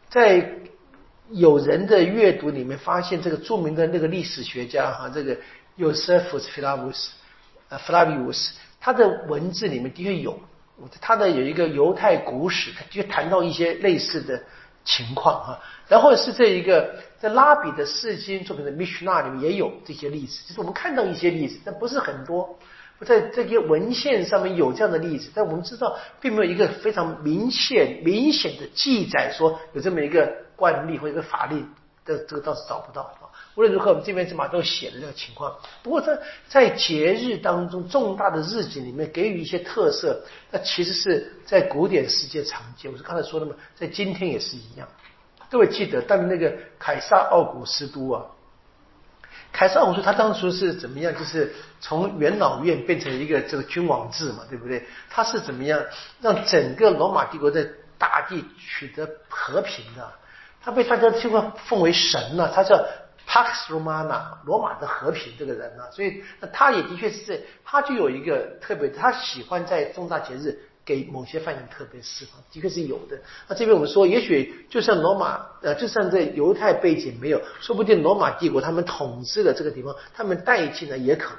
[0.08, 0.48] 在
[1.30, 5.36] 有人的阅读里面发现，这个著名的那个历史学家哈，这个
[5.76, 7.08] Josephus Flavius，
[7.68, 10.38] 呃，Flavius，他的文字里面的确有。
[11.00, 14.42] 他的有一个犹太古史，他就谈到一些类似的
[14.84, 15.60] 情况啊。
[15.88, 22.58] 然后是这一个在拉比的世经作品的 Mishnah 里面也有这些例子，就是我们看到一些例子，但不是很多。
[23.04, 31.62] 在这些文献上面有这样的例子，但我们知道并没有一个非常明显、明显的记载说有这么一个惯例或者一个法律
[32.06, 33.28] 这，这个倒是找不到啊。
[33.54, 35.54] 无论如何，我们这边起码都写了这个情况。
[35.82, 42.90] 不过在在节日当中重大的日子里面给予一些特色，那其实是在古典世界常见。
[42.90, 44.88] 我是刚才说的嘛，在今天也是一样。
[45.50, 48.24] 各位记得，但那个凯撒奥古斯都啊。
[49.52, 51.14] 凯撒，我说他当初是怎么样？
[51.14, 54.84] 就是从元老院变成一个这个君王制嘛，对不对？
[55.08, 55.80] 他是怎么样
[56.20, 57.64] 让整个罗马帝国在
[57.96, 60.12] 大地取得和平的？
[60.60, 62.84] 他被大家就会奉为神了，他叫
[63.26, 65.84] Pax Romana，罗马的和平这个人呢。
[65.90, 66.22] 所以
[66.52, 70.58] 他也的确是，他就有一个特别，他喜欢在重大节日。
[70.86, 73.18] 给某些犯人特别释放，的确是有的。
[73.48, 81.38] 那这边我们说，也许就算罗马，呃，就算在犹太背景没有，说不定罗马帝国他们统治的这个地方，他们带进来也可能。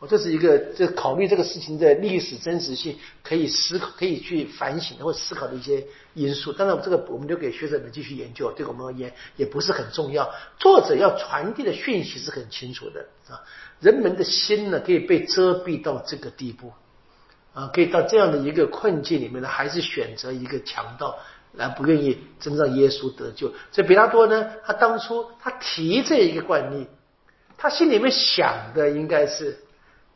[0.00, 6.52] 我，这是一个这考虑这个事情的历史真实性，可以思考、可以去反省或思考的一些因素。
[6.52, 10.32] 当然，这个我们留给学者们继续研究，对我们而言也不是很重要。
[10.58, 13.44] 作者要传递的讯息是很清楚的啊，
[13.78, 16.72] 人们的心呢可以被遮蔽到这个地步。
[17.52, 21.18] 啊，可以到这样的一个困境里面呢，还是选择一个强盗，
[21.52, 23.48] 来不愿意真让耶稣得救。
[23.72, 26.86] 所以比拉多呢，他当初他提这一个惯例，
[27.58, 29.58] 他心里面想的应该是，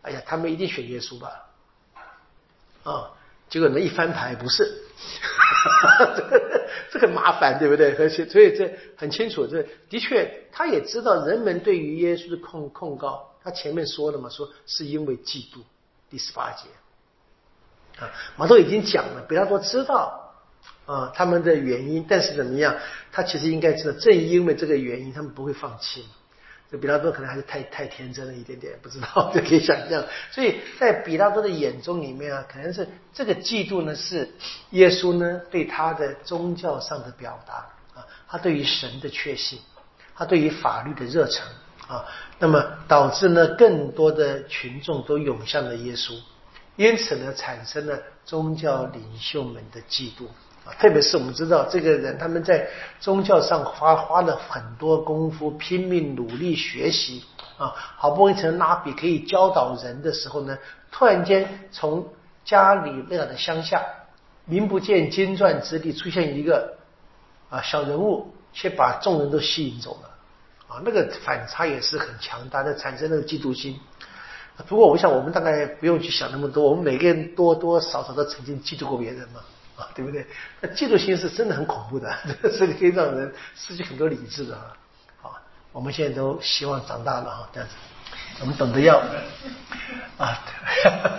[0.05, 1.47] 哎呀，他们一定选耶稣吧？
[2.85, 3.11] 啊，
[3.49, 4.83] 结果呢一翻牌不是，
[6.17, 7.95] 这 个这个麻烦对不对？
[7.97, 15.61] 而且所以这很清楚，这的确他也知道人们对于耶稣的控控告，他前面说了嘛，说是因为嫉妒，
[16.11, 16.69] 第十八节。
[17.99, 20.35] 啊，马都已经讲了，比拉多知道
[20.85, 22.77] 啊他们的原因，但是怎么样？
[23.13, 26.05] 他其实应该知道，正因为这个原因，他们不会放弃。
[26.71, 30.03] 这比拉多可能还是太太天真了一点点，不知道 就可以想象。
[30.31, 34.29] 所以在比拉多的眼中里面啊，可能是这个嫉妒呢，是
[34.71, 37.55] 耶稣呢对他的宗教上的表达
[37.99, 39.61] 啊，他对于神的确信，
[40.17, 41.47] 他对于法律的热忱
[41.87, 42.05] 啊，
[42.39, 46.19] 那么导致呢更多的群众都涌向了耶稣。
[46.77, 50.27] 因此呢，产生了宗教领袖们的嫉妒，
[50.79, 52.67] 特别是我们知道这个人他们在
[52.99, 57.25] 宗教上花花了很多功夫，拼命努力学习
[57.59, 60.59] 啊，好不容易成拉比可以教导人的时候呢，
[60.91, 62.09] 突然间从
[62.45, 63.83] 家里那样的乡下，
[64.47, 66.77] 名不见经传之地出现一个
[67.51, 70.11] 啊小人物，却把众人都吸引走了
[70.69, 73.79] 啊，那个反差也是很强大的，产生那个嫉妒心。
[74.67, 76.71] 不过，我想我们大概不用去想那么多。
[76.71, 79.41] 我们每个人多多少少都曾经嫉妒过别人嘛，
[79.77, 80.27] 啊，对不对？
[80.61, 82.15] 那嫉妒心是真的很恐怖的，
[82.53, 84.73] 是 可以让人失去很多理智的啊。
[85.21, 85.37] 好，
[85.73, 87.75] 我们现在都希望长大了哈，这样子，
[88.41, 88.99] 我们懂得要
[90.19, 90.39] 啊，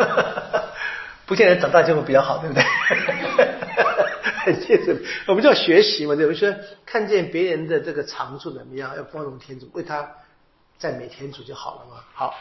[1.25, 2.63] 不见得长大就会比较好，对不对？
[4.45, 6.37] 很现实，我们叫学习嘛，对不对？
[6.37, 10.07] 说看见别人的这个长处怎么样，要包容天主，为他
[10.77, 12.03] 赞美天主就好了嘛。
[12.13, 12.33] 好。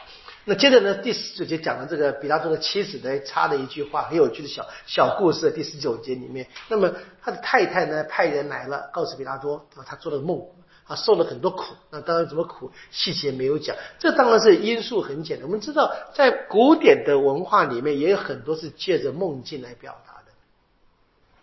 [0.46, 5.50] 那接着呢，第十九节讲了这个比拉多的妻子呢，插了一句话，很有趣的小小故事。
[5.50, 10.46] 第十九节里面，那么他的太太呢，派人来了，告诉比拉多，他做了梦，
[10.86, 11.74] 啊，受了很多苦。
[11.88, 13.74] 那当然怎么苦，细节没有讲。
[13.98, 15.46] 这当然是因素很简单。
[15.46, 20.32] 我们知道，在古典的文化里面，也有很多是借着梦境来表达的。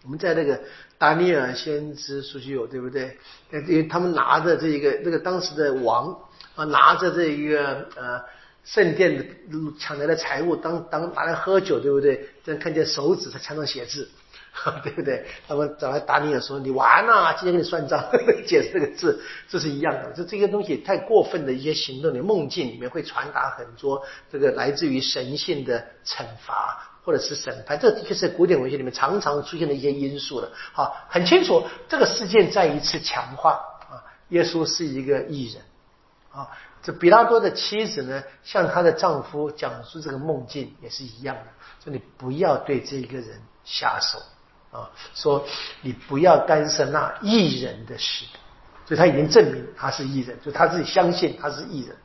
[0.03, 0.61] 我们在那个
[0.99, 3.17] 达尼尔先知书就有，对不对？
[3.51, 6.15] 因为他们拿着这一个，那个当时的王
[6.55, 8.21] 啊，拿着这一个呃。
[8.63, 9.25] 圣殿的
[9.79, 12.29] 抢来的财物，当当拿来喝酒，对不对？
[12.45, 14.07] 这样看见手指在墙上写字，
[14.83, 15.25] 对不对？
[15.47, 18.05] 他们找来达尼尔说：“你完了，今天给你算账，
[18.45, 20.13] 解释这个字，这是一样的。
[20.15, 27.79] 这这些东西太过分的一些行动，你梦境里面会传达很多这个来自于神性的惩罚或者是审判。
[27.79, 30.47] 这的确是古典文学里面常常出现的一些因素了。
[30.71, 33.53] 好，很清楚，这个事件再一次强化
[33.89, 35.63] 啊，耶稣是一个艺人
[36.33, 36.49] 啊。”
[36.83, 41.43] 这比拉多的妻子呢，向她的丈夫讲述这个梦境也是一样的，
[41.83, 44.19] 说你不要对这个人下手
[44.71, 45.45] 啊，说
[45.81, 48.25] 你不要干涉那艺人的事，
[48.87, 51.95] 所以他已经证明他是艺人，就他自己相信他是艺人。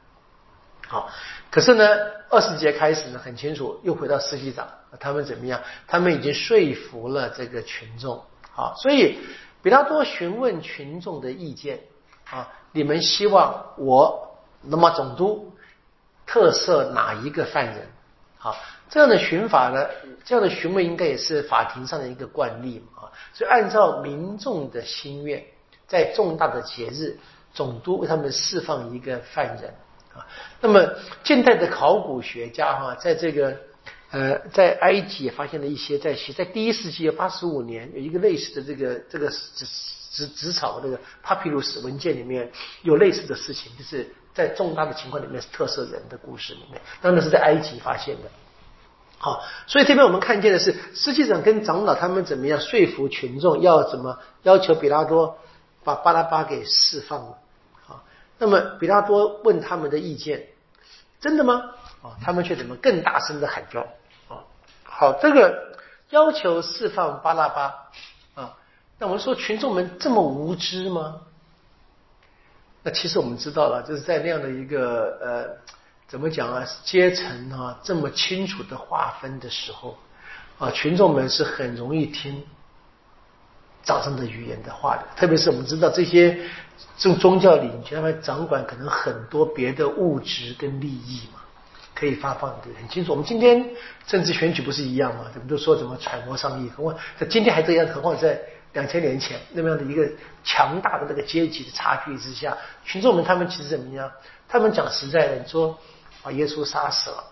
[0.87, 1.11] 好，
[1.51, 1.85] 可是呢，
[2.29, 4.69] 二十节开始呢，很清楚，又回到司机长，
[5.01, 5.59] 他们怎么样？
[5.87, 8.23] 他们已经说服了这个群众，
[8.53, 9.19] 好，所以
[9.63, 11.81] 比拉多询问群众的意见
[12.31, 14.23] 啊，你们希望我？
[14.69, 15.53] 那么总督
[16.27, 17.87] 特赦哪一个犯人？
[18.37, 18.57] 好，
[18.91, 19.87] 这样的询法呢？
[20.25, 23.05] 这样的询问应该也是法庭上的一个惯例嘛？
[23.05, 25.45] 啊，所以按照民众的心愿，
[25.87, 27.17] 在重大的节日，
[27.55, 29.73] 总督为他们释放一个犯人
[30.13, 30.27] 啊。
[30.61, 30.85] 那么
[31.23, 33.57] 近代的考古学家哈，在这个
[34.17, 39.67] 呃，在埃及也发现了一些在在第一世纪八十五年有一个类似的这个这个纸
[40.11, 42.51] 纸纸草这个 papyrus 文件里面
[42.81, 48.31] 有类似的事情，就是在重大的情况里面是特色人的故事里面，当然是在埃及发现的。
[49.19, 55.37] 好，所以这边我们看见的是，实际上跟长老他们怎么样说服群众，要怎么要求比拉多
[55.85, 57.39] 把巴拉巴给释放了。
[57.85, 58.03] 好，
[58.39, 60.47] 那么比拉多问他们的意见，
[61.21, 61.63] 真的吗？
[62.03, 63.87] 啊，他们却怎么更大声的喊叫？
[64.99, 65.77] 好，这个
[66.11, 67.91] 要求释放巴拉巴
[68.35, 68.57] 啊，
[68.99, 71.21] 那我们说群众们这么无知吗？
[72.83, 75.77] 那其实我们知道了，就是在那样的一个呃。
[76.09, 76.65] 怎么讲啊？
[76.85, 79.99] 阶层啊这么清楚的划分的时候
[80.57, 82.47] 啊，群众们是很容易听
[83.83, 85.03] 掌上的语言的话的。
[85.17, 86.39] 特别是我们知道这些
[86.97, 91.41] 宗宗教领袖他们掌管可能很多别的物质跟利益嘛，
[91.99, 93.11] 可以发放的很清楚。
[93.11, 93.69] 我们今天
[94.07, 95.25] 政治选举不是一样吗？
[95.35, 98.39] 我们都说怎么揣摩上意，何况在今天还这样，何况在
[98.75, 100.09] 两千年前那么样的一个
[100.45, 104.09] 强大的这个阶级的差距之下，群众们他们其实怎么样？
[104.47, 105.77] 他们讲实在的你说。
[106.23, 107.23] 把耶稣杀死了，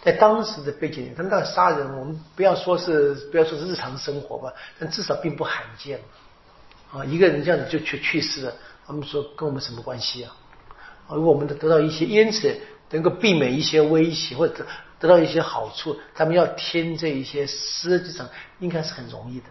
[0.00, 5.98] 在当时的背景，他们那杀人，我们不要说是不要说是日常生活吧，但至少并不罕见。
[6.92, 8.54] 啊，一个人这样子就去去世了，
[8.86, 10.36] 他们说跟我们什么关系啊？
[11.08, 12.56] 啊，如果我们得到一些，因此
[12.92, 14.64] 能够避免一些威胁或者
[15.00, 18.28] 得到一些好处，他们要听这一些，实际上
[18.60, 19.46] 应该是很容易的，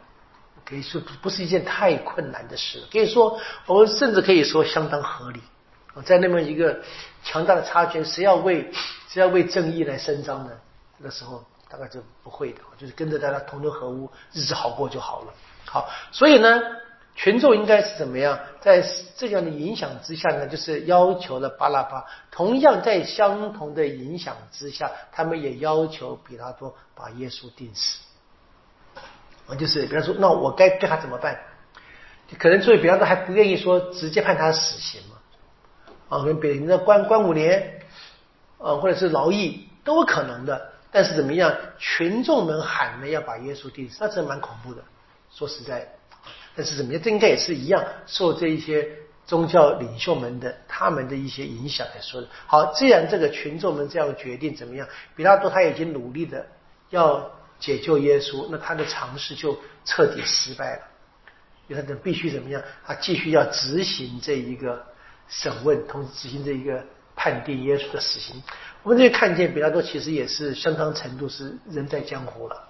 [0.64, 2.82] 可以说不是一件太困难的事。
[2.92, 5.42] 可以说，我们甚至可以说相当合理。
[6.06, 6.80] 在那么一个
[7.22, 8.72] 强大的差距，谁要为
[9.10, 10.52] 谁要为正义来伸张呢？
[11.00, 15.34] 那时候大概就不会的，就是跟着大家同流合污，日子好过就好了。
[15.66, 16.62] 好，所以呢，
[17.14, 18.40] 群众应该是怎么样？
[18.62, 18.84] 在
[19.16, 22.06] 这样的影响之下呢，就是要求了巴拉巴。
[22.32, 28.00] 同样在相同的影响之下，他们也要求比拉多把耶稣钉死。
[29.48, 31.40] 啊，就是比方说，那我该对他怎么办？
[32.40, 35.18] 可能作为比方说还不愿意说直接判他死刑嘛。
[36.18, 37.82] 啊，跟别人的关关五年，
[38.58, 40.72] 啊，或者是劳役都可能的。
[40.92, 44.82] 但是怎么样，群众们喊着要把耶稣钉死，那真蛮恐怖的。
[45.30, 45.88] 说实在，
[46.56, 48.88] 但是怎么样，这应该也是一样，受这一些
[49.26, 52.28] 宗教领袖们的他们的一些影响来说的。
[52.48, 54.88] 好，既然这个群众们这样决定，怎么样？
[55.16, 56.46] 比拉多他已经努力的
[56.90, 60.82] 要解救耶稣，那他的尝试就彻底失败了。
[61.68, 62.62] 因为他必须怎么样？
[62.86, 64.86] 他继续要执行这一个。
[65.34, 66.84] 审问，同时执行这一个
[67.16, 68.44] 判定耶稣的死刑。
[68.84, 72.68] 我们这看见，比拉多其实也是相当程度是人在江湖了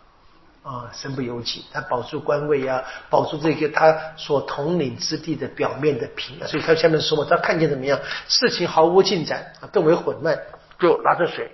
[0.64, 1.66] 啊，身不由己。
[1.72, 6.38] 他保住官位啊，保住这个他所统领之地的表面的平。
[6.48, 10.40] 所以他下面说嘛，他看见怎么样，事情毫无进展啊，更为混乱，
[10.80, 11.52] 就拿着水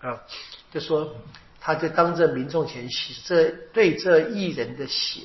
[0.00, 0.20] 啊，
[0.72, 1.14] 就说
[1.60, 5.22] 他就当着民众前洗这对这一人的血，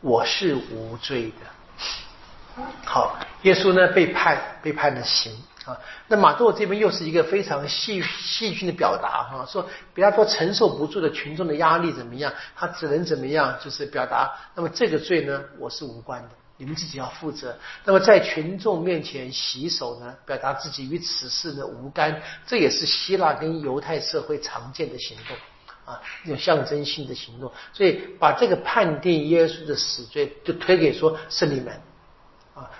[0.00, 2.64] 我是无罪的。
[2.84, 5.32] 好，耶稣呢被判被判了刑
[5.64, 5.78] 啊。
[6.08, 14.30] 那马窦这边又是一个非常戏戏剧的表达哈，说比方说承受不住的群众的压力怎么样，他只能怎么样，就是表达。
[14.54, 17.56] 那么这个罪呢，我是无关的，你们自己要负责。
[17.84, 25.36] 那么在群众面前洗手呢，表达自己与此事呢无干，这也是希腊跟犹太社会常见的行动
[25.84, 27.50] 啊，一种象征性的行动。
[27.72, 31.80] 所以把这个判定耶稣的死罪就推给说是你们。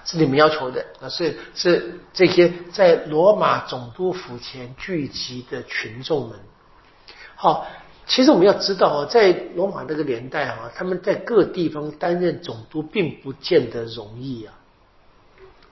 [0.04, 6.38] 是你们要求的啊，是是这些在罗马总督府前聚集的群众们。
[7.36, 7.66] 好，
[8.06, 14.52] 其实我们要知道啊，在罗马那个年代啊，他们在各地方担任总督并不见得容易啊，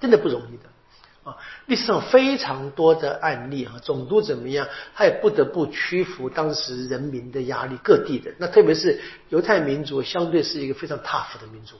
[0.00, 1.36] 真的不容易的啊。
[1.66, 11.76] 历史上非常多的案例啊，总督怎么样，他也不得不屈服当时人民的压力，各地的那特别是犹太民族，相对是一个非常 tough 的民族。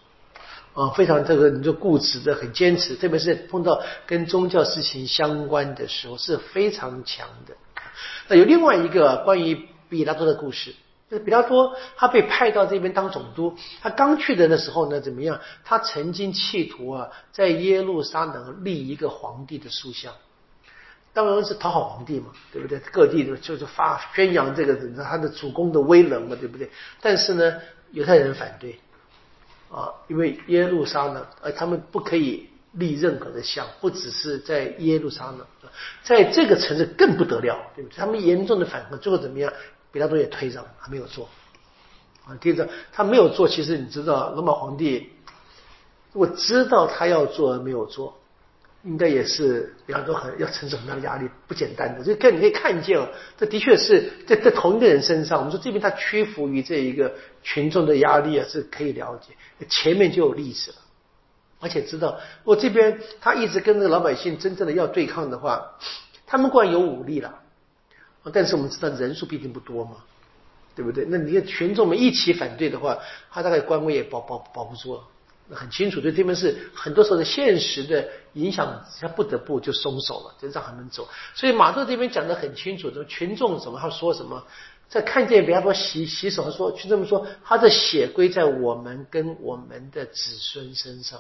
[0.78, 7.56] 啊，非常这个你就固执的很坚持，特别是碰到跟宗教事情相关的时候是非常强的。
[8.28, 10.72] 那有另外一个关于比拉多的故事，
[11.10, 15.40] 就是比拉多他被派到这边当总督，他刚去的那时候呢，怎么样？
[15.64, 20.14] 他曾经企图啊，在耶路撒冷立一个皇帝的塑像，
[21.12, 22.78] 当然是讨好皇帝嘛，对不对？
[22.92, 26.70] 各地的就是发宣扬这个他的主公的威能嘛，对不对？
[27.00, 27.56] 但是呢，
[27.90, 28.78] 犹太人反对。
[29.70, 35.40] 啊，因为耶路撒冷，呃，他们不可以立任何的像，不只是在耶路撒冷，
[36.02, 37.96] 在这个城市更不得了，对不对？
[37.96, 39.52] 他们严重的反抗，最后怎么样？
[39.92, 41.28] 比拉多也推让，还没有做。
[42.26, 45.10] 啊，接着他没有做，其实你知道，罗马皇帝
[46.12, 48.18] 我知道他要做而没有做，
[48.84, 52.04] 应该也是，比方说很要承受很大的压力，不简单的。
[52.04, 55.38] 就跟你可以看见哦，这的确是在在同一个人身上。
[55.38, 57.12] 我们说这边他屈服于这一个
[57.42, 59.34] 群众的压力啊，是可以了解。
[59.68, 60.76] 前面就有例子了，
[61.58, 65.76] 而且知道我这边他一直跟这个老百姓真正的要对抗的话，
[66.24, 67.40] 他们固然有武力了，
[68.32, 69.96] 但是我们知道人数毕竟不多嘛，
[70.76, 71.04] 对不对？
[71.08, 72.98] 那你看群众们一起反对的话，
[73.30, 75.02] 他大概官威也保保保不住了。
[75.50, 81.08] 很清楚，对这边是很多时候的现实的影响，他不得不就松手了，就让他们走。
[81.34, 84.46] 所以马特这边讲的很清楚，这群众什么他说什么，
[84.88, 91.18] 在看见比方说洗洗手，他说就这么说，他的血归在我们跟我们的子孙身上。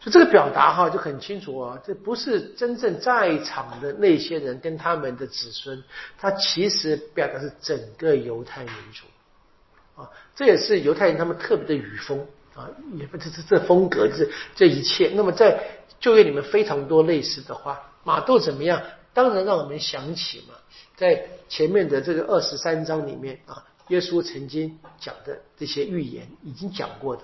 [0.00, 5.82] 就这个表达哈就很清楚啊，这不是真正在场的那些人跟他们的子孙，
[6.18, 12.24] 他其实表达是整个犹太民族啊，这也是犹太人他们特别的语风。
[12.58, 15.12] 啊，也不这这这风格，这这一切。
[15.14, 15.62] 那么在
[16.00, 18.82] 就业里面非常多类似的话，马窦怎么样？
[19.14, 20.54] 当然让我们想起嘛，
[20.96, 27.22] 在前面的这个二十三章里面啊，耶稣曾经讲的这些预言已经讲过的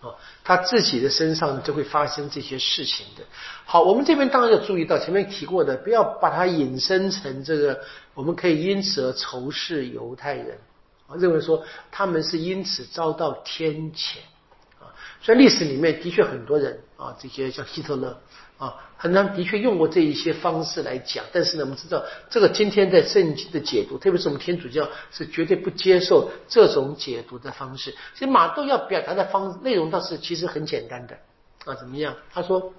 [0.00, 3.24] 啊，他自己的身上就会发生这些事情的。
[3.64, 7.80] 好，我们这边当然要注意到前面提过的，不要把它引申成这个，
[8.14, 10.58] 我们可以因此而仇视犹太人
[11.06, 14.18] 啊，认为说他们是因此遭到天谴。
[15.22, 18.18] 所以历史里面的确很多人啊，这些像希特勒
[18.58, 21.24] 啊，很多人的确用过这一些方式来讲。
[21.32, 27.94] 但是呢，我们知道这个今天在圣经的解读，特别是我们天主教是绝对不接受这种解读的方式。
[28.14, 31.18] 所以马窦要表达的方内容倒是其实很简单的
[31.64, 32.16] 啊，怎么样？
[32.32, 32.72] 他说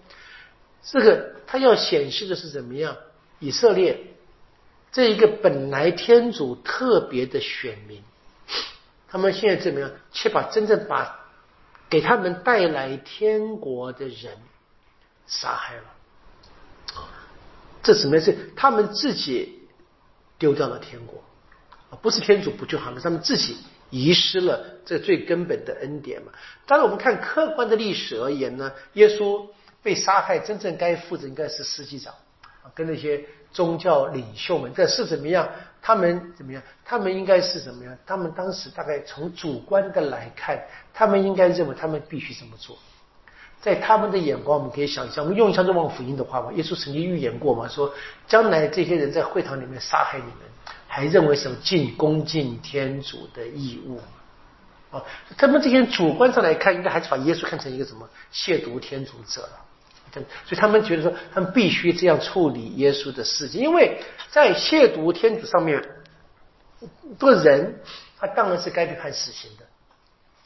[0.84, 2.98] 这个他要显示的是怎么样？
[3.40, 4.00] 以色列
[4.92, 8.02] 这一个本来天主特别的选民，
[9.08, 9.92] 他们现在怎么样？
[10.12, 11.21] 却把真正把
[11.92, 14.38] 给他们带来天国的人
[15.28, 15.84] 杀害了，
[17.84, 19.60] 这什么是他们自己
[20.40, 21.22] 丢掉了天国？
[22.02, 23.58] 不是天主不救他们，他们自己
[23.90, 26.32] 遗失了这最根本的恩典嘛？
[26.66, 29.46] 当然，我们看客观的历史而言呢，耶稣
[29.84, 32.16] 被杀害，真正该负责应该是司机长，
[32.74, 35.48] 跟那些宗教领袖们，这是怎么样？
[35.82, 36.62] 他们怎么样？
[36.86, 37.98] 他们应该是怎么样？
[38.06, 40.62] 他们当时大概从主观的来看，
[40.94, 42.78] 他们应该认为他们必须这么做。
[43.60, 47.94] 在他们的眼光，我们可以想象，我们用一下这望福音的话嘛，耶稣曾经预言过嘛，说
[48.28, 50.36] 将来这些人在会堂里面杀害你们，
[50.88, 54.00] 还认为什么尽恭敬天主的义务
[54.96, 55.04] 啊？
[55.38, 59.66] 他们这些主观上来看，应该还是把耶稣看成一个什么亵渎天主者了。
[60.14, 65.82] 所以他们觉得说，他们必须这样处理耶稣的事情，因为在亵渎天主上面，
[67.18, 67.80] 个人
[68.20, 69.66] 他当然是该被判死刑的。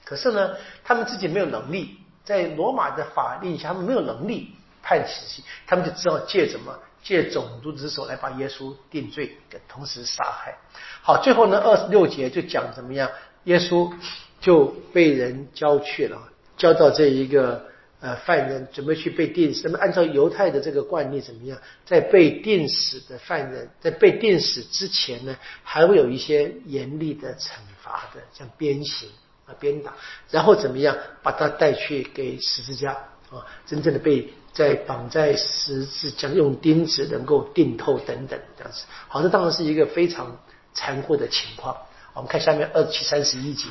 [0.03, 4.51] 可是呢，他们自己没有能力，在罗马的法令下，他们没有能力
[4.83, 9.35] 判死刑，他们就只好借什么，借种族之手来把耶稣定罪，
[9.67, 10.55] 同时杀害。
[11.01, 13.09] 好，最后呢，二十六节就讲怎么样，
[13.45, 13.91] 耶稣
[14.39, 16.21] 就被人交去了，
[16.55, 17.73] 交到这一个。
[18.05, 21.57] 呃，犯人准备去被定死，那么按照犹太的这个惯例怎么样？
[21.87, 29.09] 在被定死的犯人，在被定死之前呢，还会有一些严厉的惩罚的，像鞭刑
[29.47, 29.91] 啊、鞭打，
[30.29, 32.91] 然后怎么样把他带去给十字架
[33.31, 38.85] 啊，真正的被在绑在十字架用钉子能够钉透等等这样子。
[39.07, 40.39] 好，这当然是一个非常
[40.75, 41.75] 残酷的情况。
[42.13, 43.67] 我们看下面二七三十一节。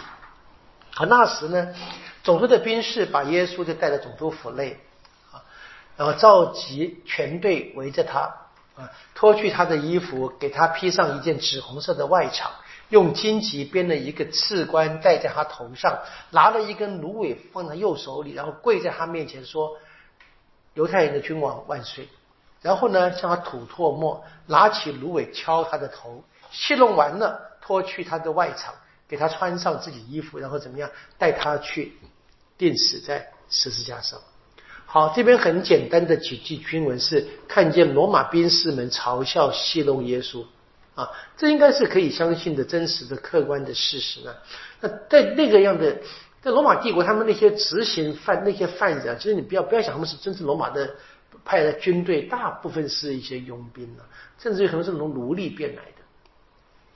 [0.91, 1.69] 好，那时呢？
[2.25, 4.81] 总督的兵士把耶稣就带到总督府内，
[5.31, 5.45] 啊，
[5.97, 8.21] 然后召集全队围着他，
[8.77, 12.47] 啊，脱去他的衣服，给他披上一件紫红色的外裳，
[12.89, 15.99] 用荆棘编了一个刺冠戴在他头上，
[16.31, 19.77] 拿了一根芦苇放在右手里，然后跪在他面前说
[20.73, 22.09] ：“犹太人的君王万岁！”
[22.63, 28.71] 然后呢，向他吐唾沫，拿起芦苇敲他的头，戏弄完了，脱去他的外裳，
[29.07, 31.93] 给他穿上自己衣服，然后怎么样，带他去。
[32.57, 34.21] 钉死在十字架上。
[34.87, 40.45] 好，这边很简单的几句经文是看见罗马兵士们嘲笑戏弄耶稣
[40.95, 44.33] 啊，这应该是可以相信的真实的客观的事实呢。
[44.81, 45.97] 那在那个样的，
[46.41, 50.95] 在罗马帝国，他们那些执行犯那些犯人，其实你不要不要想他们是真正罗马的
[51.45, 54.07] 派的军队，大部分是一些佣兵啊，
[54.39, 55.94] 甚至于可能是从奴隶变来的。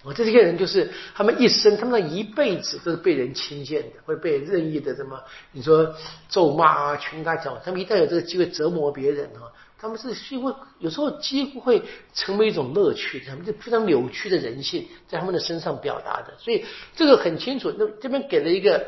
[0.08, 5.94] 我这些人就是他们一生，他们的一辈子都是被人轻贱的，会被任意的什么你说
[6.30, 7.60] 咒骂啊、群打脚。
[7.62, 11.82] 他们一旦有这个机会折磨别人啊，他们是几乎有时候几乎会
[12.14, 16.32] 成为一种乐趣，他们就非常扭曲的人性在他们的身上表达的。
[16.38, 16.64] 所以
[16.96, 17.70] 这个很清楚。
[17.78, 18.82] 那这边给了一个，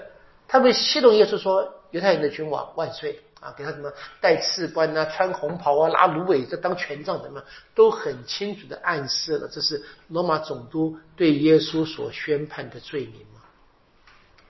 [0.49, 7.43] 他们戏弄耶稣说犹太人的君王万岁啊，给他什么戴刺冠啊、穿红袍啊、拿芦苇这当权杖怎么，
[7.75, 13.41] 都很清楚的暗示了这是罗马总督对耶稣所宣判的罪名嘛，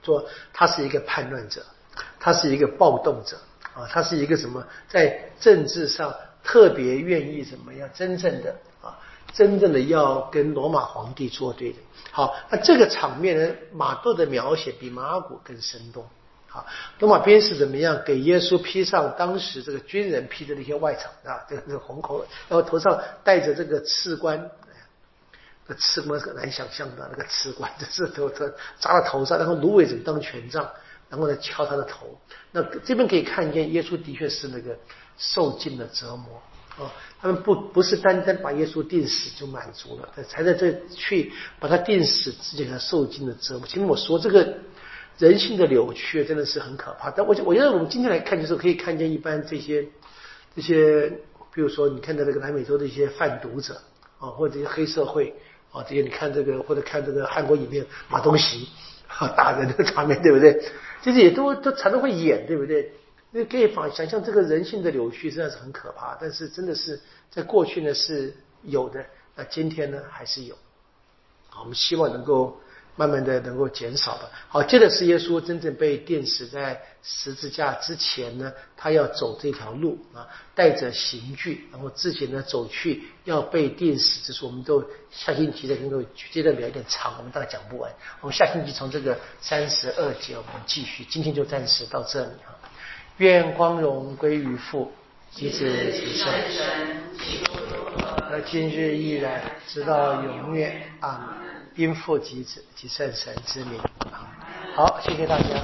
[0.03, 1.65] 说他是一个叛乱者，
[2.19, 3.37] 他是一个暴动者
[3.73, 6.13] 啊，他是一个什么在政治上
[6.43, 8.99] 特别愿意怎么样真正的啊，
[9.31, 11.77] 真正的要跟罗马皇帝作对的。
[12.11, 16.05] 好，那这个场面呢，马窦的描写比马尔谷更生动。
[16.53, 16.65] 好，
[16.99, 18.01] 罗马兵士怎么样？
[18.05, 24.51] 给耶稣披上当时这个军人披的那些外层啊，这个这个红口，然后头上戴着这个刺冠，
[25.65, 28.45] 那刺冠很难想象的，那个刺冠，这是头头
[28.81, 30.69] 扎到头上，然后芦苇怎么当权杖，
[31.09, 32.19] 然后呢敲他的头。
[32.51, 34.77] 那这边可以看见，耶稣的确是那个
[35.17, 36.91] 受尽了折磨啊。
[37.21, 41.31] 他们不不是单单把耶稣钉死就满足了，才在这去
[41.61, 43.65] 把他钉死之前，他受尽了折磨。
[43.65, 44.53] 其实我说这个。
[45.21, 49.85] 人性的扭曲真的是很可怕，但我我觉得我们今天来看，就是可以看见一般这些
[50.55, 51.07] 这些，
[51.53, 53.79] 比如说你看到这个南美洲的一些贩毒者
[54.17, 55.31] 啊，或者这些黑社会
[55.71, 58.67] 啊，这些你看这个或者看这个韩国影片马东锡
[59.07, 60.59] 啊打人的场面，对不对？
[61.03, 62.91] 这些也都都常常会演，对不对？
[63.29, 66.17] 那可以仿想象这个人性的扭曲，实在是很可怕。
[66.19, 66.99] 但是真的是
[67.29, 69.05] 在过去呢是有的，
[69.35, 70.55] 那今天呢还是有。
[71.47, 72.59] 好，我们希望能够。
[73.01, 74.29] 慢慢的能够减少吧。
[74.47, 84.19] 好，接着是耶稣真正被钉死在十字架之前呢，他要走这条路啊，带着刑具，然后自己呢走去要被钉死。
[84.23, 85.99] 这是我们都下星期再能够
[86.31, 87.91] 接着聊有点长，我们大概讲不完。
[88.19, 92.53] 我们下星期从这个三十二节我们继续，今天就暂时到这里啊。
[93.17, 94.91] 愿光荣归于父，
[95.31, 95.57] 及子
[95.91, 97.01] 及圣神，
[98.29, 101.39] 和今日依然，直到永远啊。
[101.75, 103.79] 因父及子及圣神之名，
[104.75, 105.63] 好，谢谢大家。